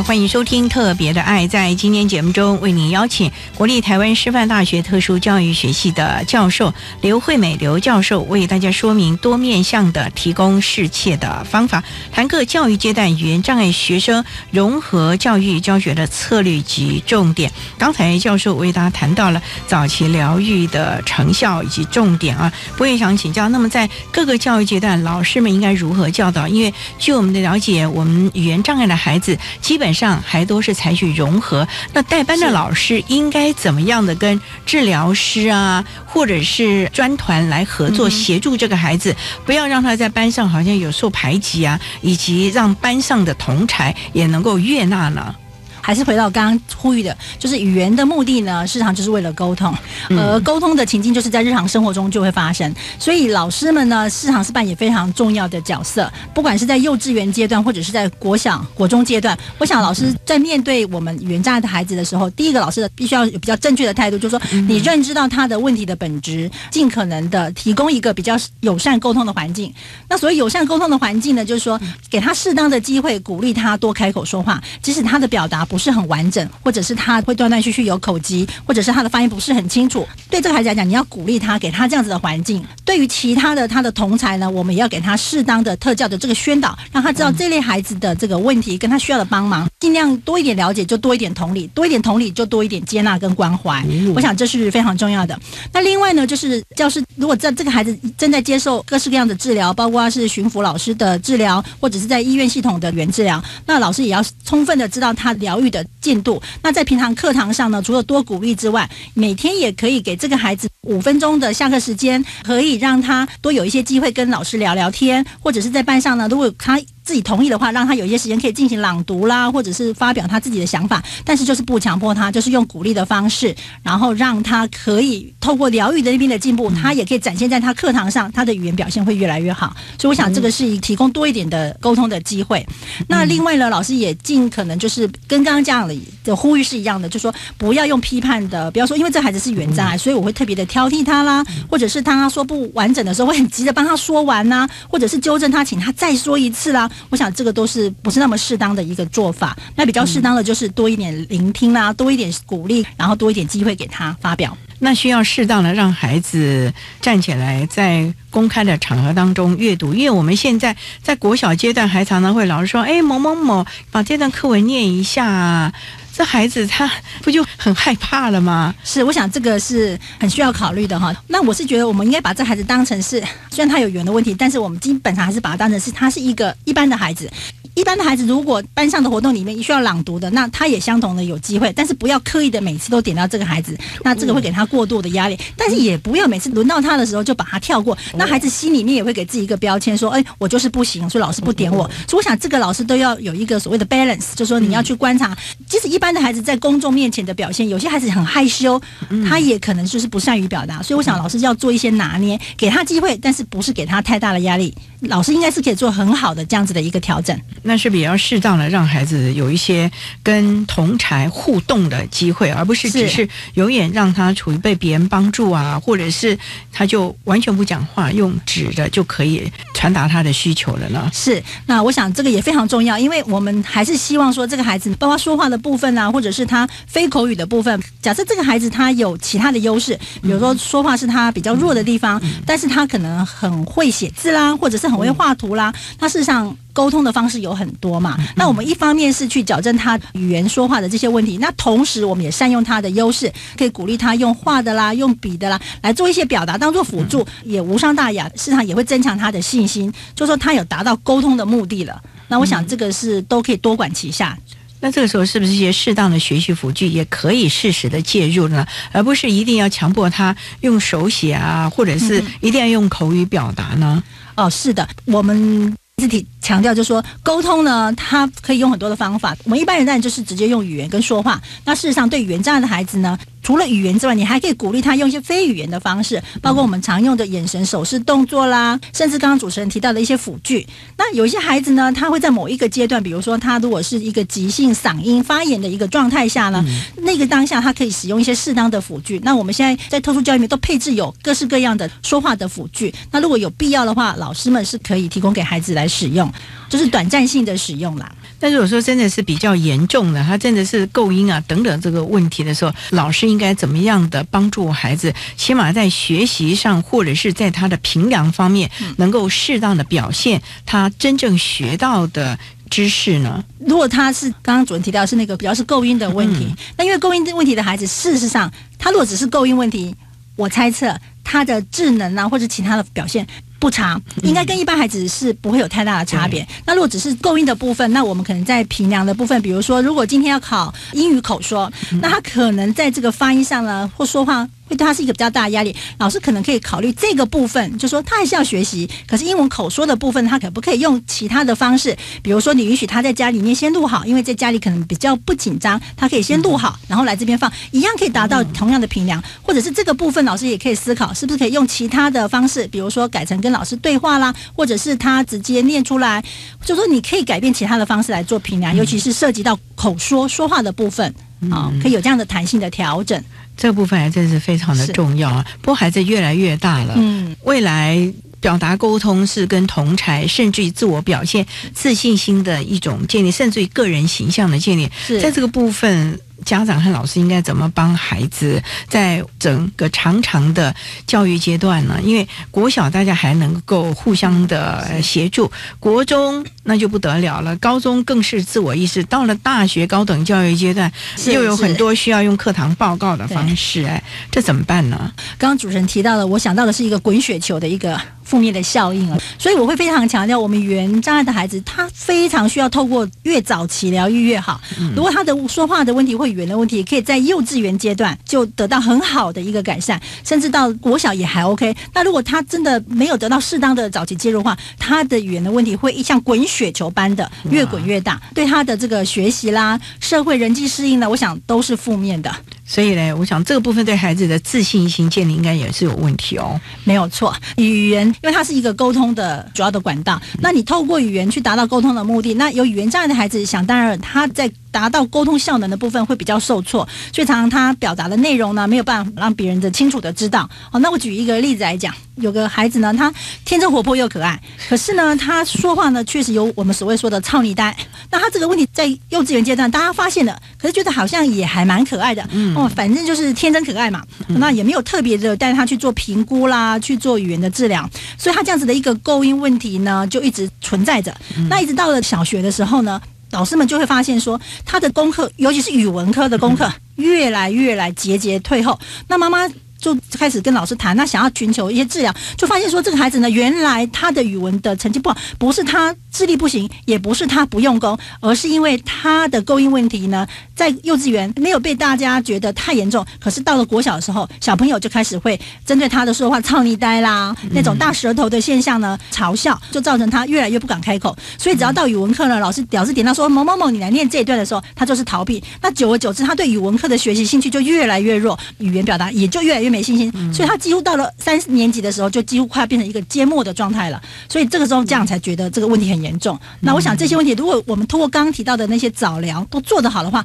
[0.00, 1.44] 欢迎收听《特别的爱》。
[1.48, 17.50] 在今天节目中，为您邀请国立台湾师范大学特殊教育学系的教授刘惠美刘教授，为大家说明多面向的提供适切的方法，谈各教育阶段语言障碍学生融合教育教学的策略及重点。
[17.76, 26.46] 刚才教授为大家谈到了早期疗愈的成效以及重点啊，我也想请教，那么在各个教育阶段，老师们应该如何教导？
[26.46, 31.66] 因为据我们的了解，我们语言障碍的孩子基本上还都是采取融合。
[31.94, 39.16] 那带班的老师应该怎么样的跟治疗师啊，或者是专团来合作，协助这个孩子，
[39.46, 45.34] 不要让他在班上好像有受排挤啊，以及让班上的同才也能够悦纳呢？
[45.82, 49.74] 还是回到刚刚呼吁的，就是语言的目的呢，市场就是为了沟通，
[50.10, 52.72] 而沟通的情境就是在日常生活中就会发生。
[53.00, 59.36] 所以老师们呢，市场是扮演非常重要的角色，不管是在幼稚园阶段，或者是在国小、国中阶段。
[59.58, 69.74] 我想老师在面对我们语言障碍的孩子的时候，第一个老师的必须要有比较正确的态度，就是说你认知到他的问题的本质，尽可能的提供一个比较友善沟通的环境。
[70.08, 75.66] 那所谓友善沟通的环境呢，就是说给他适当的机会，鼓励他多开口说话，即使他的表达。
[75.72, 80.06] 不是很完整，或者是他会断断续续有口疾，或者是他的发音不是很清楚。
[80.28, 82.62] 对这个孩子来讲，你要鼓励他，给他这样子的环境。
[82.84, 93.82] 对于其他的他的同才呢，我们也要给他适当的特教的这个宣导，让他知道这类孩子的这个问题跟他需要的帮忙，尽量多一点了解，就多一点同理，多一点同理就多一点接纳跟关怀。
[94.14, 95.40] 我想这是非常重要的。
[95.72, 105.61] 那另外呢，就是教师如果在这个孩子正在接受各式各样的治疗，包括是巡抚老师的治疗，或者是在医院系统的原治疗，那老师也要充分的知道他疗。
[105.70, 116.80] 的进度，那在平常课堂上呢，除了多鼓励之外，每天也可以给这个孩子五分钟的下课时间，可以让他多有一些机会跟老师聊聊天，或者是在班上呢，如果他。
[117.04, 129.74] 自己同意的话，让他有一些时间可以进行朗读啦，或者是发表他自己的想法，但是就是不强迫他，就是用鼓励的方式，然后让他可以透过疗愈的那边的进步，他也可以展现在他课堂上，他的语言表现会越来越好。
[129.98, 132.64] 所以我想这个是提供多一点的沟通的机会。
[133.08, 146.88] 那另外呢，老师也尽可能就是跟刚刚这样的的呼吁是一样的，就说不要用批判的，不要说因为这孩子是原障碍，所以我会特别的挑剔他啦，或者是当他说不完整的时候，会很急着帮他说完呐，或者是纠正他，请他再说一次啦。
[147.10, 149.56] 我想这个都是不是那么适当的一个做法。
[149.76, 154.56] 那比较适当的就是多一点聆听啦，多一点鼓励，然后多一点机会给他发表。
[154.78, 165.72] 那需要适当的让孩子站起来，在公开的场合当中阅读，因为我们现在在国小阶段还常常会老师说：“哎，某某某，把这段课文念一下。”
[166.12, 166.90] 这孩子他
[167.22, 168.74] 不就很害怕了吗？
[168.84, 171.14] 是，我想这个是很需要考虑的哈。
[171.28, 173.18] 那我是觉得我们应该把这孩子当成是，
[173.50, 177.30] 虽然他有语言的问题，但是我们基本上还是把他当成是他是一个一般的孩子。
[177.74, 185.38] 一般的孩子，如果班上的活动里面需要朗读的，那他也相同的有机会，但是不要刻意的每次都点到这个孩子，那这个会给他过度的压力。
[185.56, 191.88] 但是也不要每次轮到他的时候就把他跳过，那孩子心里面也会给自己一个标签，说，哎，我就是不行，所以老师不点我。
[192.06, 198.80] 所以我想这个老师都要有一个所谓的 balance，就说你要去观察，即使一般的孩子在公众面前的表现，有些孩子很害羞，
[199.28, 200.82] 他也可能就是不善于表达。
[200.82, 204.74] 所以我想老师要做一些拿捏，给他机会，但是不是给他太大的压力。
[205.00, 207.36] 老师应该是可以做很好的这样子的一个调整。
[207.62, 209.90] 那是比较适当的让孩子有一些
[210.22, 216.38] 跟同才互动的机会，而不是只是永远让他处于被别人帮助啊，或者是
[216.72, 221.10] 他就完全不讲话，用纸的就可以传达他的需求了呢？
[221.12, 221.42] 是。
[221.66, 227.80] 那我想这个也非常重要，因为我们还是希望说这个孩子，包括说话的部分啊，或者是他非口语的部分。
[228.00, 236.56] 假设这个孩子他有其他的优势，比如说说话是他比较弱的地方，但是他可能很会写字啦，或者是很会画图啦，他事实上。
[236.72, 238.16] 沟通的方式有很多嘛？
[238.34, 252.00] 那我们一方面是去矫正他语言说话的这些问题，那同时我们也善用他的优势，可以鼓励他用画的啦、用笔的啦来做一些表达，当做辅助，也无伤大雅，市场也会增强他的信心，就说他有达到沟通的目的了。
[252.28, 254.36] 那我想这个是都可以多管齐下。
[254.80, 258.66] 那这个时候是不是一些适当的学习辅具也可以适时的介入呢？
[258.90, 264.02] 而不是一定要强迫他用手写啊，或者是一定要用口语表达呢？
[264.34, 265.76] 哦，是的，我们。
[266.02, 269.36] 字体强调就是说，沟通呢，他可以用很多的方法。
[269.44, 271.40] 我们一般人当然就是直接用语言跟说话。
[271.64, 280.66] 那事实上，对语言障碍的孩子呢，除了语言之外，你还可以鼓励他用一些非语言的方式，包括我们常用的眼神、手势、动作啦，甚至刚刚主持人提到的一些辅具。
[280.96, 286.64] 那有一些孩子呢，他会在某一个阶段，比如说他如果是一个急性嗓音发炎的一个状态下呢，
[286.98, 289.20] 那个当下他可以使用一些适当的辅具。
[289.24, 292.94] 那我们现在在特殊教育里面都配置有各式各样的说话的辅具。
[293.10, 296.32] 那如果有必要的话，老师们是可以提供给孩子来使用，
[296.68, 298.10] 就是短暂性的使用啦。
[298.42, 312.36] 但如果说真的是比较严重的，他真的是构音啊等等这个问题的时候，老师应该怎么样的帮助孩子，起码在学习上或者是在他的评量方面，能够适当的表现他真正学到的
[312.68, 313.44] 知识呢？
[313.60, 319.94] 如果他是刚刚主任提到是那个比较是构音的问题，那因为构音问题的孩子，事实上他如果只是构音问题，
[320.34, 323.24] 我猜测他的智能啊或者其他的表现。
[323.62, 326.44] 不长，应该跟一般孩子是不会有太大的差别。
[326.66, 334.48] 那如果只是构音的部分，那我们可能在评量的部分，比如说，如果今天要考英语口说，那他可能在这个发音上呢，或说话。
[334.72, 341.96] 会对他是一个比较大的压力，老师可能可以考虑这个部分，就说他还是要学习，可是英文口说的部分，他可不可以用其他的方式？
[342.22, 349.22] 比如说，你允许他在家里面先录好，因为在家里可能比较不紧张，他可以先录好，然后来这边放，一样可以达到同样的评量。
[349.42, 356.24] 或者是这个部分，老师也可以思考，是不是可以用其他的方式，比如说改成跟老师对话啦，或者是他直接念出来，
[356.64, 361.14] 就说你可以改变其他的方式来做评量，尤其是涉及到口说说话的部分
[361.50, 363.22] 啊，可以有这样的弹性的调整。
[363.56, 365.46] 这部分还真是非常的重要啊！
[365.60, 374.90] 不过孩子越来越大了，嗯，未来表达沟通是跟同才，甚至于自我表现、自信心的一种建立，甚至于个人形象的建立，
[375.20, 376.18] 在这个部分。
[376.44, 380.74] 家长和老师应该怎么帮孩子在整个长长的
[381.06, 382.00] 教育阶段呢？
[382.02, 389.02] 因为国小大家还能够互相的协助，国中那就不得了了，高中更是自我意识。
[389.04, 390.90] 到了大学高等教育阶段，
[391.26, 395.12] 又有很多需要用课堂报告的方式，哎，这怎么办呢？
[395.38, 398.00] 刚刚主持人提到了，我想到的是一个滚雪球的一个。
[398.24, 404.58] 负面的效应啊，所以我会非常强调，我们语言障碍的孩子，他非常需要透过越早期疗愈越好。
[404.96, 411.76] 如果他的说话的问题或语言的问题，可以在幼稚园阶段就得到很好的一个改善，甚至到国小也还 OK。
[411.94, 422.34] 那如果他真的没有得到适当的早期介入的话，他的语言的问题会像滚雪球般的越滚越大，对他的这个学习啦、社会人际适应呢，我想都是负面的。
[422.72, 426.58] 所以呢，我想这个部分对孩子的自信心建立应该也是有问题哦。
[426.84, 434.50] 没有错，语言因为它是一个沟通的主要的管道，那你透过语言去达到沟通的目的，那有语言障碍的孩子，想当然他在。
[434.72, 440.48] 达到沟通效能的部分会比较受挫，所以常常他表达的内容呢没有办法让别人的清楚的知道。
[440.70, 443.12] 好，那我举一个例子来讲，有个孩子呢，他
[443.44, 447.76] 天真活泼又可爱，可是呢，他说话呢确实有我们所谓说的“操你呆”。
[448.10, 452.26] 那他这个问题在幼稚园阶段大家发现了，可是觉得好像也还蛮可爱的。
[452.64, 461.14] 哦，反正就是天真可爱嘛，那也没有特别的带他去做评估啦，去做语言的治疗，所以他这样子的一个构音问题呢就一直存在着。
[461.48, 463.00] 那一直到了小学的时候呢。
[463.32, 468.78] 老师们就会发现说，他的功课，尤其是语文科的功课，越来越来节节退后。
[469.08, 469.48] 那妈妈。
[469.82, 480.24] 就开始跟老师谈，那想要寻求一些治疗，就发现说这个孩子呢，原来他的语文的成绩不好，不是他智力不行，也不是他不用功，而是因为他的构音问题呢，
[480.54, 491.16] 在幼稚园没有被大家觉得太严重，可是到了国小的时候，小朋友就开始会针对他的说话操你呆啦，那种大舌头的现象呢嘲笑，就造成他越来越不敢开口。
[491.36, 495.42] 所以只要到语文课呢，老师表示点到说某某某你来念这一段的时候，他就是逃避。
[495.60, 499.71] 那久而久之，他对语文课的学习兴趣就越来越弱，语言表达也就越来越。
[499.72, 504.00] 没信心，所以他几乎到了三年级的时候，就几乎快要变成一个缄默的状态了。
[504.28, 506.38] 所以这个时候，这样才觉得这个问题很严重。
[506.60, 510.22] 那我想这些问题，如果我们通过刚刚提到的那些早疗都做得好的话，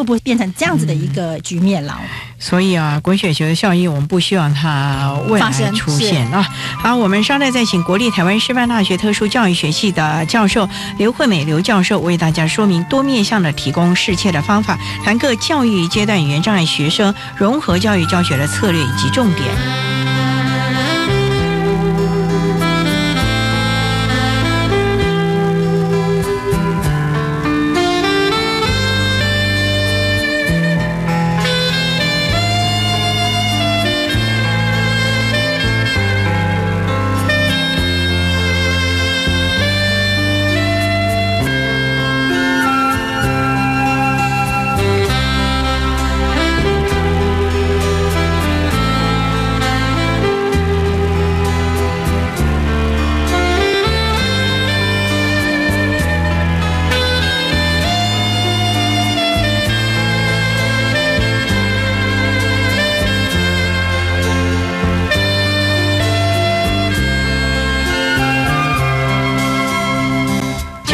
[0.00, 2.00] 会不会变成这样子的一个局面了？
[2.38, 6.42] 所以啊，滚雪球的效应，我们不希望它未来出现啊。
[6.78, 20.19] 好，我们稍待再请国立台湾师范大学特殊教育学系的教授刘惠美刘教授为大家说明多面向的提供适切的方法，谈各教育阶段语言障碍学生融合教育教学的策略以及重点。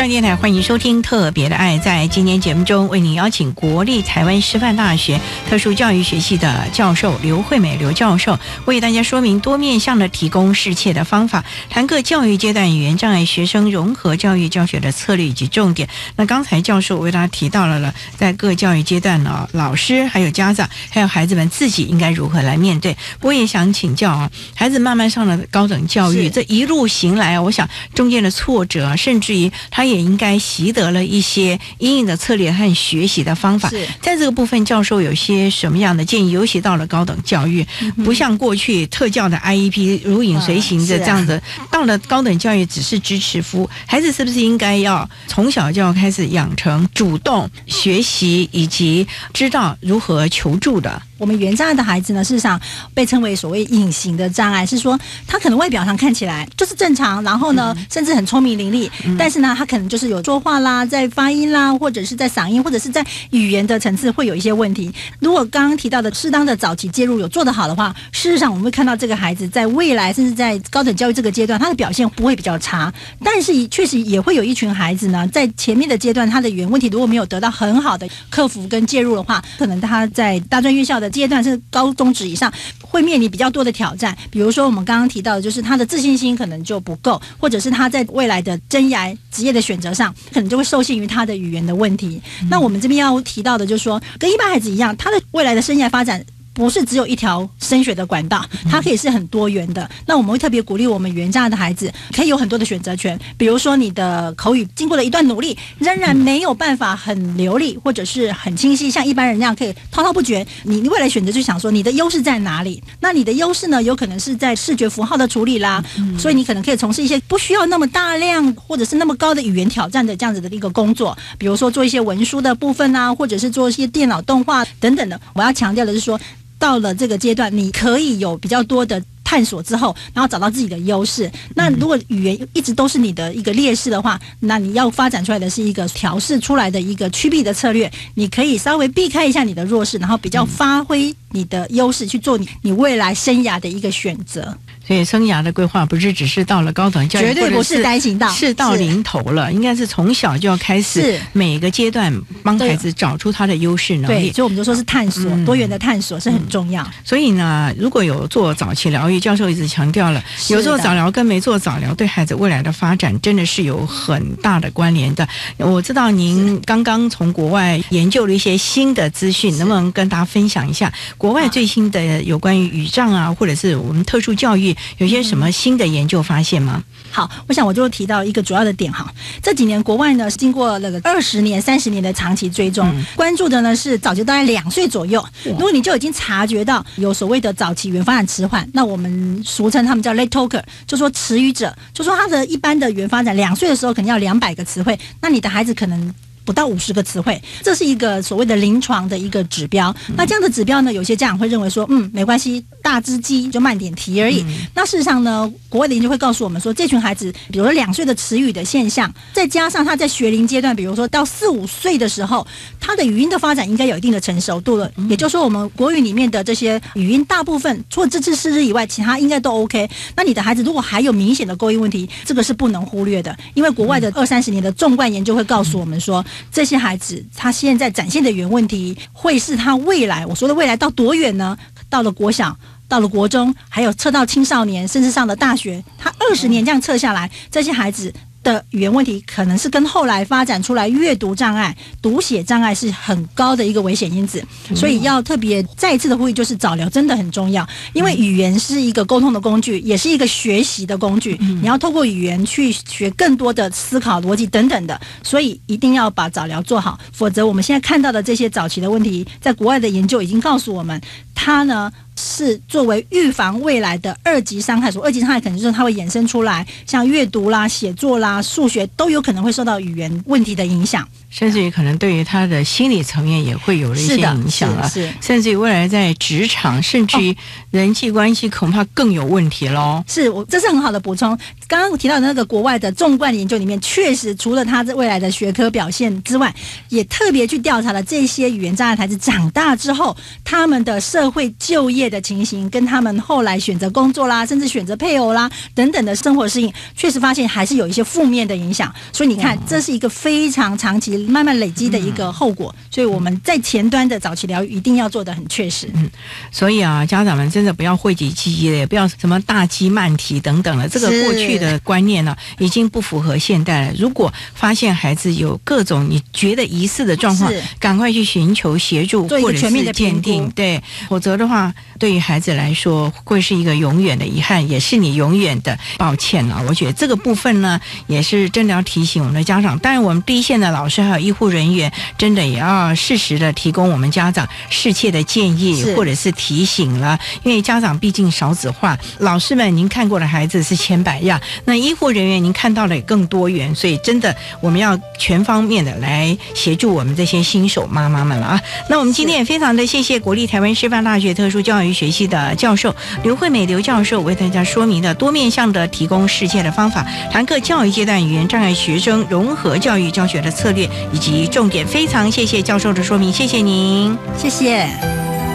[0.08, 1.78] 电台欢迎收听《特别的爱》。
[1.80, 15.88] 在今天节目中，为您邀请国立台湾师范大学特殊教育学系的教授刘惠美刘教授，为大家说明多面向的提供适切的方法，谈各教育阶段语言障碍学生融合教育教学的策略以及重点。
[16.14, 22.96] 那刚才教授为大家提到了了，在各教育阶段呢，老师还有家长还有孩子们自己应该如何来面对。
[23.22, 33.70] 我也想请教啊，孩子慢慢上了高等教育，这一路行来，我想中间的挫折，甚至于他也应该习得了一些阴影的策略和学习的方法。
[34.00, 36.30] 在这个部分，教授有些什么样的建议？
[36.30, 37.66] 尤其到了高等教育，
[38.04, 41.40] 不像过去特教的 IEP 如影随形的这样子，
[41.70, 51.02] 到了高等教育只是支持服务，孩子是不是应该要从小就要开始养成主动学习以及知道如何求助的？
[51.18, 52.60] 我们语言障碍的孩子呢，事实上
[52.92, 64.92] 被称为所谓隐形的障碍，是说他可能外表上看起来就是正常，然后呢，甚至很聪明伶俐，但是呢，他可能就是有说话啦，在发音啦，或者是在嗓音，或者是在语言的层次会有一些问题。
[65.18, 72.92] 如果刚刚提到的适当的早期介入有做得好的话，事实上我们会看到这个孩子在未来甚至在高等教育这个阶段，他的表现不会比较差。
[73.24, 81.05] 但是确实也会有一群孩子呢，在前面的阶段，他的语言问题如果没有得到很好的克服跟介入的话，可能他在大专院校的。
[81.10, 84.16] 阶段是高中职以上，会面临比较多的挑战。
[84.30, 92.20] 比如说，我们刚刚提到的，就是他的自信心可能就不够，或者是他在未来的生涯职业的选择上，可能就会受限于他的语言的问题。
[92.50, 96.24] 那我们这边要提到的，就是说，跟一般孩子一样，他的未来的生涯发展。
[96.56, 99.88] 不是只有一条升学的管道，它可以是很多元的。
[100.06, 103.20] 那我们会特别鼓励我们原价的孩子，可以有很多的选择权。
[103.36, 110.46] 比如说，你的口语经过了一段努力，仍然没有办法很流利或者是很清晰，像一般人那样可以滔滔不绝。
[110.62, 112.82] 你未来选择就想说，你的优势在哪里？
[113.00, 115.84] 那你的优势呢，有可能是在视觉符号的处理啦。
[116.18, 125.20] 所以你可能可以从事一些不需要那么大量或者是那么高的语言挑战的这样子的一个工作，比如说做一些文书的部分啊，或者是做一些电脑动画等等的。
[125.34, 126.18] 我要强调的是说。
[126.58, 131.30] 到了这个阶段，你可以有比较多的探索之后，然后找到自己的优势。
[131.54, 137.90] 那如果语言一直都是你的一个劣势的话，那你要发展出来的是一个调试出来的一个趋避的策略。
[138.14, 144.56] 你可以稍微避开一下你的弱势，然后比较发挥你的优势去做你你未来生涯的一个选择。
[144.86, 152.12] 所以生涯的规划不是只是到了高等教育，绝对不是单行道，是到临头了，应该是从小就要开始，每个阶段
[152.44, 154.30] 帮孩子找出他的优势能力。
[154.30, 156.88] 所以我们就说是探索，多元的探索是很重要。
[157.04, 165.28] 所以呢，如果有做早期疗愈，教授一直强调了，有做早疗跟没做早疗对孩子未来的发展真的是有很大的关联的。
[165.58, 170.92] 我知道您刚刚从国外研究了一些新的资讯，能不能跟大家分享一下
[171.26, 174.72] 国外最新的有关于语障啊，或者是我们特殊教育？
[174.98, 176.84] 有些什么新的研究发现吗？
[177.10, 179.12] 好，我想我就提到一个主要的点哈。
[179.42, 185.20] 这几年国外呢是经过那个二十年、三十年的长期追踪，关注的呢是早就大概两岁左右。
[185.42, 196.14] 如果你就已经察觉到有所谓的早期语言发展迟缓，那我们俗称他们叫 late talker，就说迟语者，就说他的一般的语言发展两岁的时候肯定要两百个词汇，那你的孩子可能。
[196.46, 199.94] 不到五十个词汇，这是一个所谓的临床的一个指标。
[200.16, 204.44] 那这样的指标呢，有些家长会认为说，嗯，没关系，大只鸡就慢点提而已。
[204.72, 212.46] 那事实上呢，国外的研究会告诉我们说，这群孩子，比如说两岁的词语的现象，再加上他在学龄阶段，比如说到四五岁的时候，
[212.80, 214.88] 他的语音的发展应该有一定的成熟度了。
[215.08, 219.90] 也就是说，我们国语里面的这些语音，大部分除了这次失日以外，其他应该都 OK。
[220.14, 226.24] 那你的孩子如果还有明显的勾音问题，这个是不能忽略的，因为国外的二三十年的纵贯研究会告诉我们说。
[226.52, 231.56] 这些孩子，他现在展现的原问题，会是他未来我说的未来到多远呢？
[231.88, 232.56] 到了国小，
[232.88, 238.12] 到了国中，还有测到青少年，甚至上了大学，他二十年这样测下来，这些孩子。
[238.46, 244.40] 的语言问题可能是跟后来发展出来阅读障碍、读写障碍是很高的一个危险因子，
[244.72, 261.00] 所以要特别再一次的呼吁，就是早疗真的很重要，因为语言是一个沟通的工具，也是一个学习的工具，你要透过语言去学更多的思考逻辑等等的，所以一定要把早疗做好，否则我们现在看到的这些早期的问题，在国外的研究已经告诉我们，
[261.34, 261.90] 它呢。
[262.18, 277.36] 是作为预防未来的二级伤害，所二级伤害可能就是它会衍生出来，像阅读啦、写作啦、数学都有可能会受到语言问题的影响，甚至于可能对于他的心理层面也会有了一些影响啊，是，甚至于未来在职场，甚至于
[277.70, 280.02] 人际关系恐怕更有问题喽。
[280.06, 281.36] 是我这是很好的补充，
[281.68, 286.54] 刚刚提到的那个国外的纵贯研究里面，确实除了他未来的学科表现之外，
[286.88, 298.94] 也特别去调查了这些语言障碍孩子长大之后他们的社会就业的情形，跟他们后来选择工作啦，甚至选择配偶啦等等的生活适应，确实发现还是有一些负面的影响。
[299.12, 302.74] 所以你看，这是一个非常长期、慢慢累积的一个后果。
[302.90, 305.88] 所以我们在前端的早期疗愈一定要做的很确实。
[305.94, 306.10] 嗯，
[306.50, 310.88] 所以啊，家长们真的不要讳疾忌医了，也不要什么大鸡慢啼等等了。
[310.88, 313.94] 这个过去的观念呢，已经不符合现代了。
[313.98, 326.62] 如果发现孩子有各种你觉得疑似的状况，赶快去寻求协助或者是鉴定，对，否则的话，对于孩子来说会是一个永远的遗憾，也是你永远的抱歉了。
[326.68, 329.78] 我觉得这个部分呢，也是真的要提醒我们的家长。
[329.78, 337.18] 当然，我们第一线的老师还有医护人员，真的也要适时的提供我们家长适切的建议或者是提醒了。
[337.42, 348.60] 因为家长毕竟少子化，老师们您看过的孩子是千百样，那医护人员您看到的也更多元，所以真的我们要全方面的来协助我们这些新手妈妈们了啊。
[348.88, 361.86] 那我们今天也非常的谢谢国立台湾师范大学特殊教育学系的教授刘惠美刘教授为大家说明的多面向的提供世界的方法，谈课教育阶段语言障碍学生融合教育教学的策略以及重点。
[361.86, 365.45] 非常谢谢教授的说明，谢谢您，谢谢。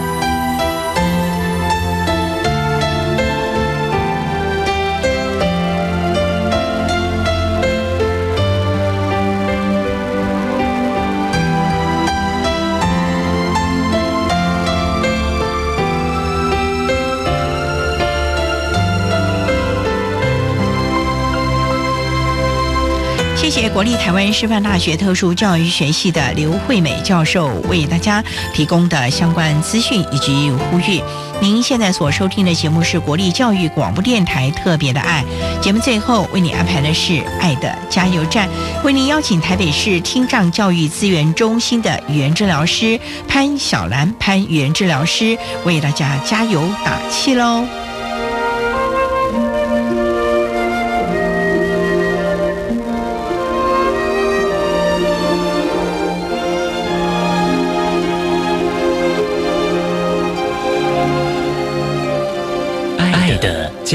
[23.52, 28.24] 谢国立台湾师范大学特殊教育学系的刘惠美教授为大家
[28.54, 31.02] 提供的相关资讯以及呼吁。
[31.38, 35.22] 您现在所收听的节目是国立教育广播电台特别的爱
[35.60, 38.48] 节目，最后为你安排的是爱的加油站，
[38.84, 42.98] 为您邀请台北市听障教育资源中心的语言治疗师
[43.28, 45.36] 潘小兰潘语言治疗师
[45.66, 47.66] 为大家加油打气喽。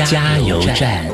[0.06, 1.08] 加油站。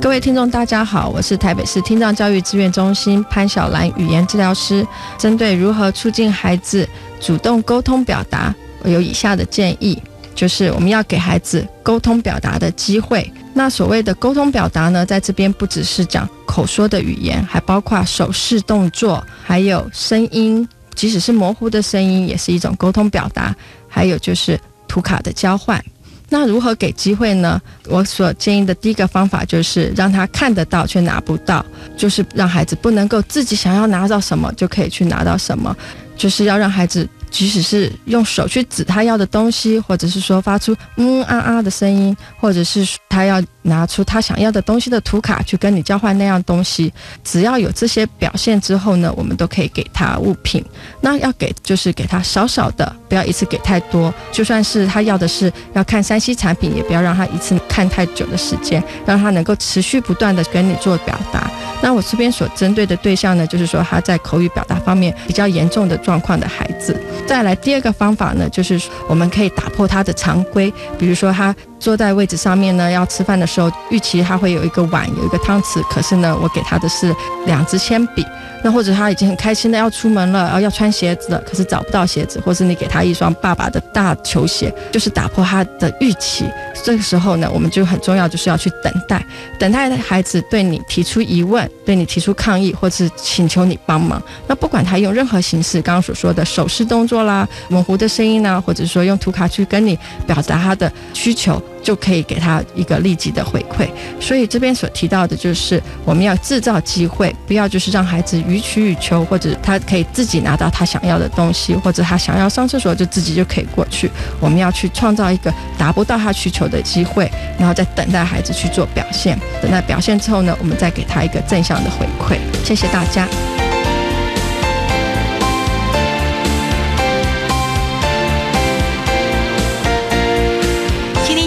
[0.00, 4.86] 各位听众，大家好，我是台北市听障教育资源中心潘小兰语言治疗师。
[5.18, 10.00] 针对如何促进孩子主动沟通表达，我有以下的建议。
[10.36, 13.28] 就是我们要给孩子沟通表达的机会。
[13.54, 23.54] 那所谓的沟通表达呢，在这边不只是讲口说的语言，还包括手势动作，还有声音，即使是模糊的声音，也是一种沟通表达。
[23.86, 25.82] 还有就是图卡的交换。
[26.28, 27.62] 那如何给机会呢？
[27.86, 31.64] 我所建议的第一个方法就是让他看得到却拿不到，
[31.96, 35.76] 就是让孩子不能够自己想要拿到什么就可以去拿到什么，
[36.16, 37.08] 就是要让孩子。
[37.28, 46.92] 即使是用手去指他要的东西，或者是说发出嗯啊啊的声音，或者是他要拿出他想要的东西的图卡去跟你交换那样东西，
[47.22, 50.64] 只要有这些表现之后呢，我们都可以给他物品。
[51.00, 54.12] 那要给就是给他少少的，不要一次给太多。
[54.32, 61.50] 就算是他要的是要看三 C 产品，也不要让他一次看太久的时间，让他能够持续不断的跟你做表达。
[61.82, 66.96] 那我这边所针对的对象呢，就是说他在口语表达方面比较严重的状况的孩子。
[67.26, 77.14] 再来第二个方法呢，就是我们可以打破他的常规，比如说他坐在位置上面呢，要吃饭的时候，预期他会有一个碗，有一个汤匙，可是呢，我给他的是
[77.46, 78.24] 两支铅笔。
[78.64, 86.46] 那或者他已经很开心的要出门了，然后要穿鞋子了，可是找不到鞋子，或是你给他一双爸爸的大球鞋，就是打破他的预期。
[86.82, 89.24] 这个时候呢，我们就很重要，就是要去等待，
[89.58, 94.20] 等待孩子对你提出疑问，对你提出抗议，或是请求你帮忙。
[94.48, 99.96] 那不管他用任何形式，刚刚所说的手势动作啦、模糊的声音啦，或者说用图卡去跟你
[100.26, 101.62] 表达他的需求。
[101.86, 103.88] 就可以给他一个立即的回馈，
[104.20, 114.10] 所以这边所提到的就是我们要制造机会，不要就是让孩子予取予求，或者他可以自己拿到他想要的东西，或者他想要上厕所就自己就可以过去。
[114.40, 122.36] 我们要去创造一个达不到他需求的机会，然后再等待孩子去做表现，等待表现之后呢，我们再给他一个正向的回馈。
[122.64, 123.28] 谢谢大家。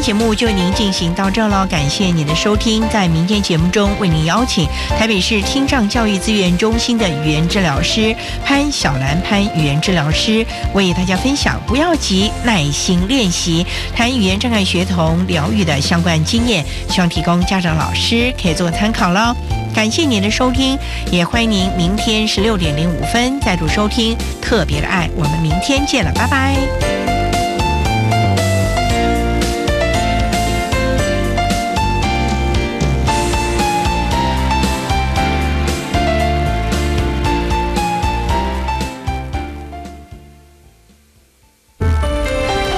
[0.09, 2.83] 节目就为您进行到这了，感谢您的收听。
[2.89, 10.43] 在明天节目中，为您邀请台北市听障教育资源中心的语言治疗师潘小兰潘语言治疗师，
[10.73, 13.63] 为大家分享不要急，耐心练习，
[13.95, 19.35] 谈语言障碍学童疗愈的相关经验，希望提供家长老师可以做参考喽。
[19.75, 20.75] 感谢您的收听，
[21.11, 25.07] 也欢迎您明天十六点零五分再度收听特别的爱。
[25.15, 26.98] 我们明天见了，拜拜。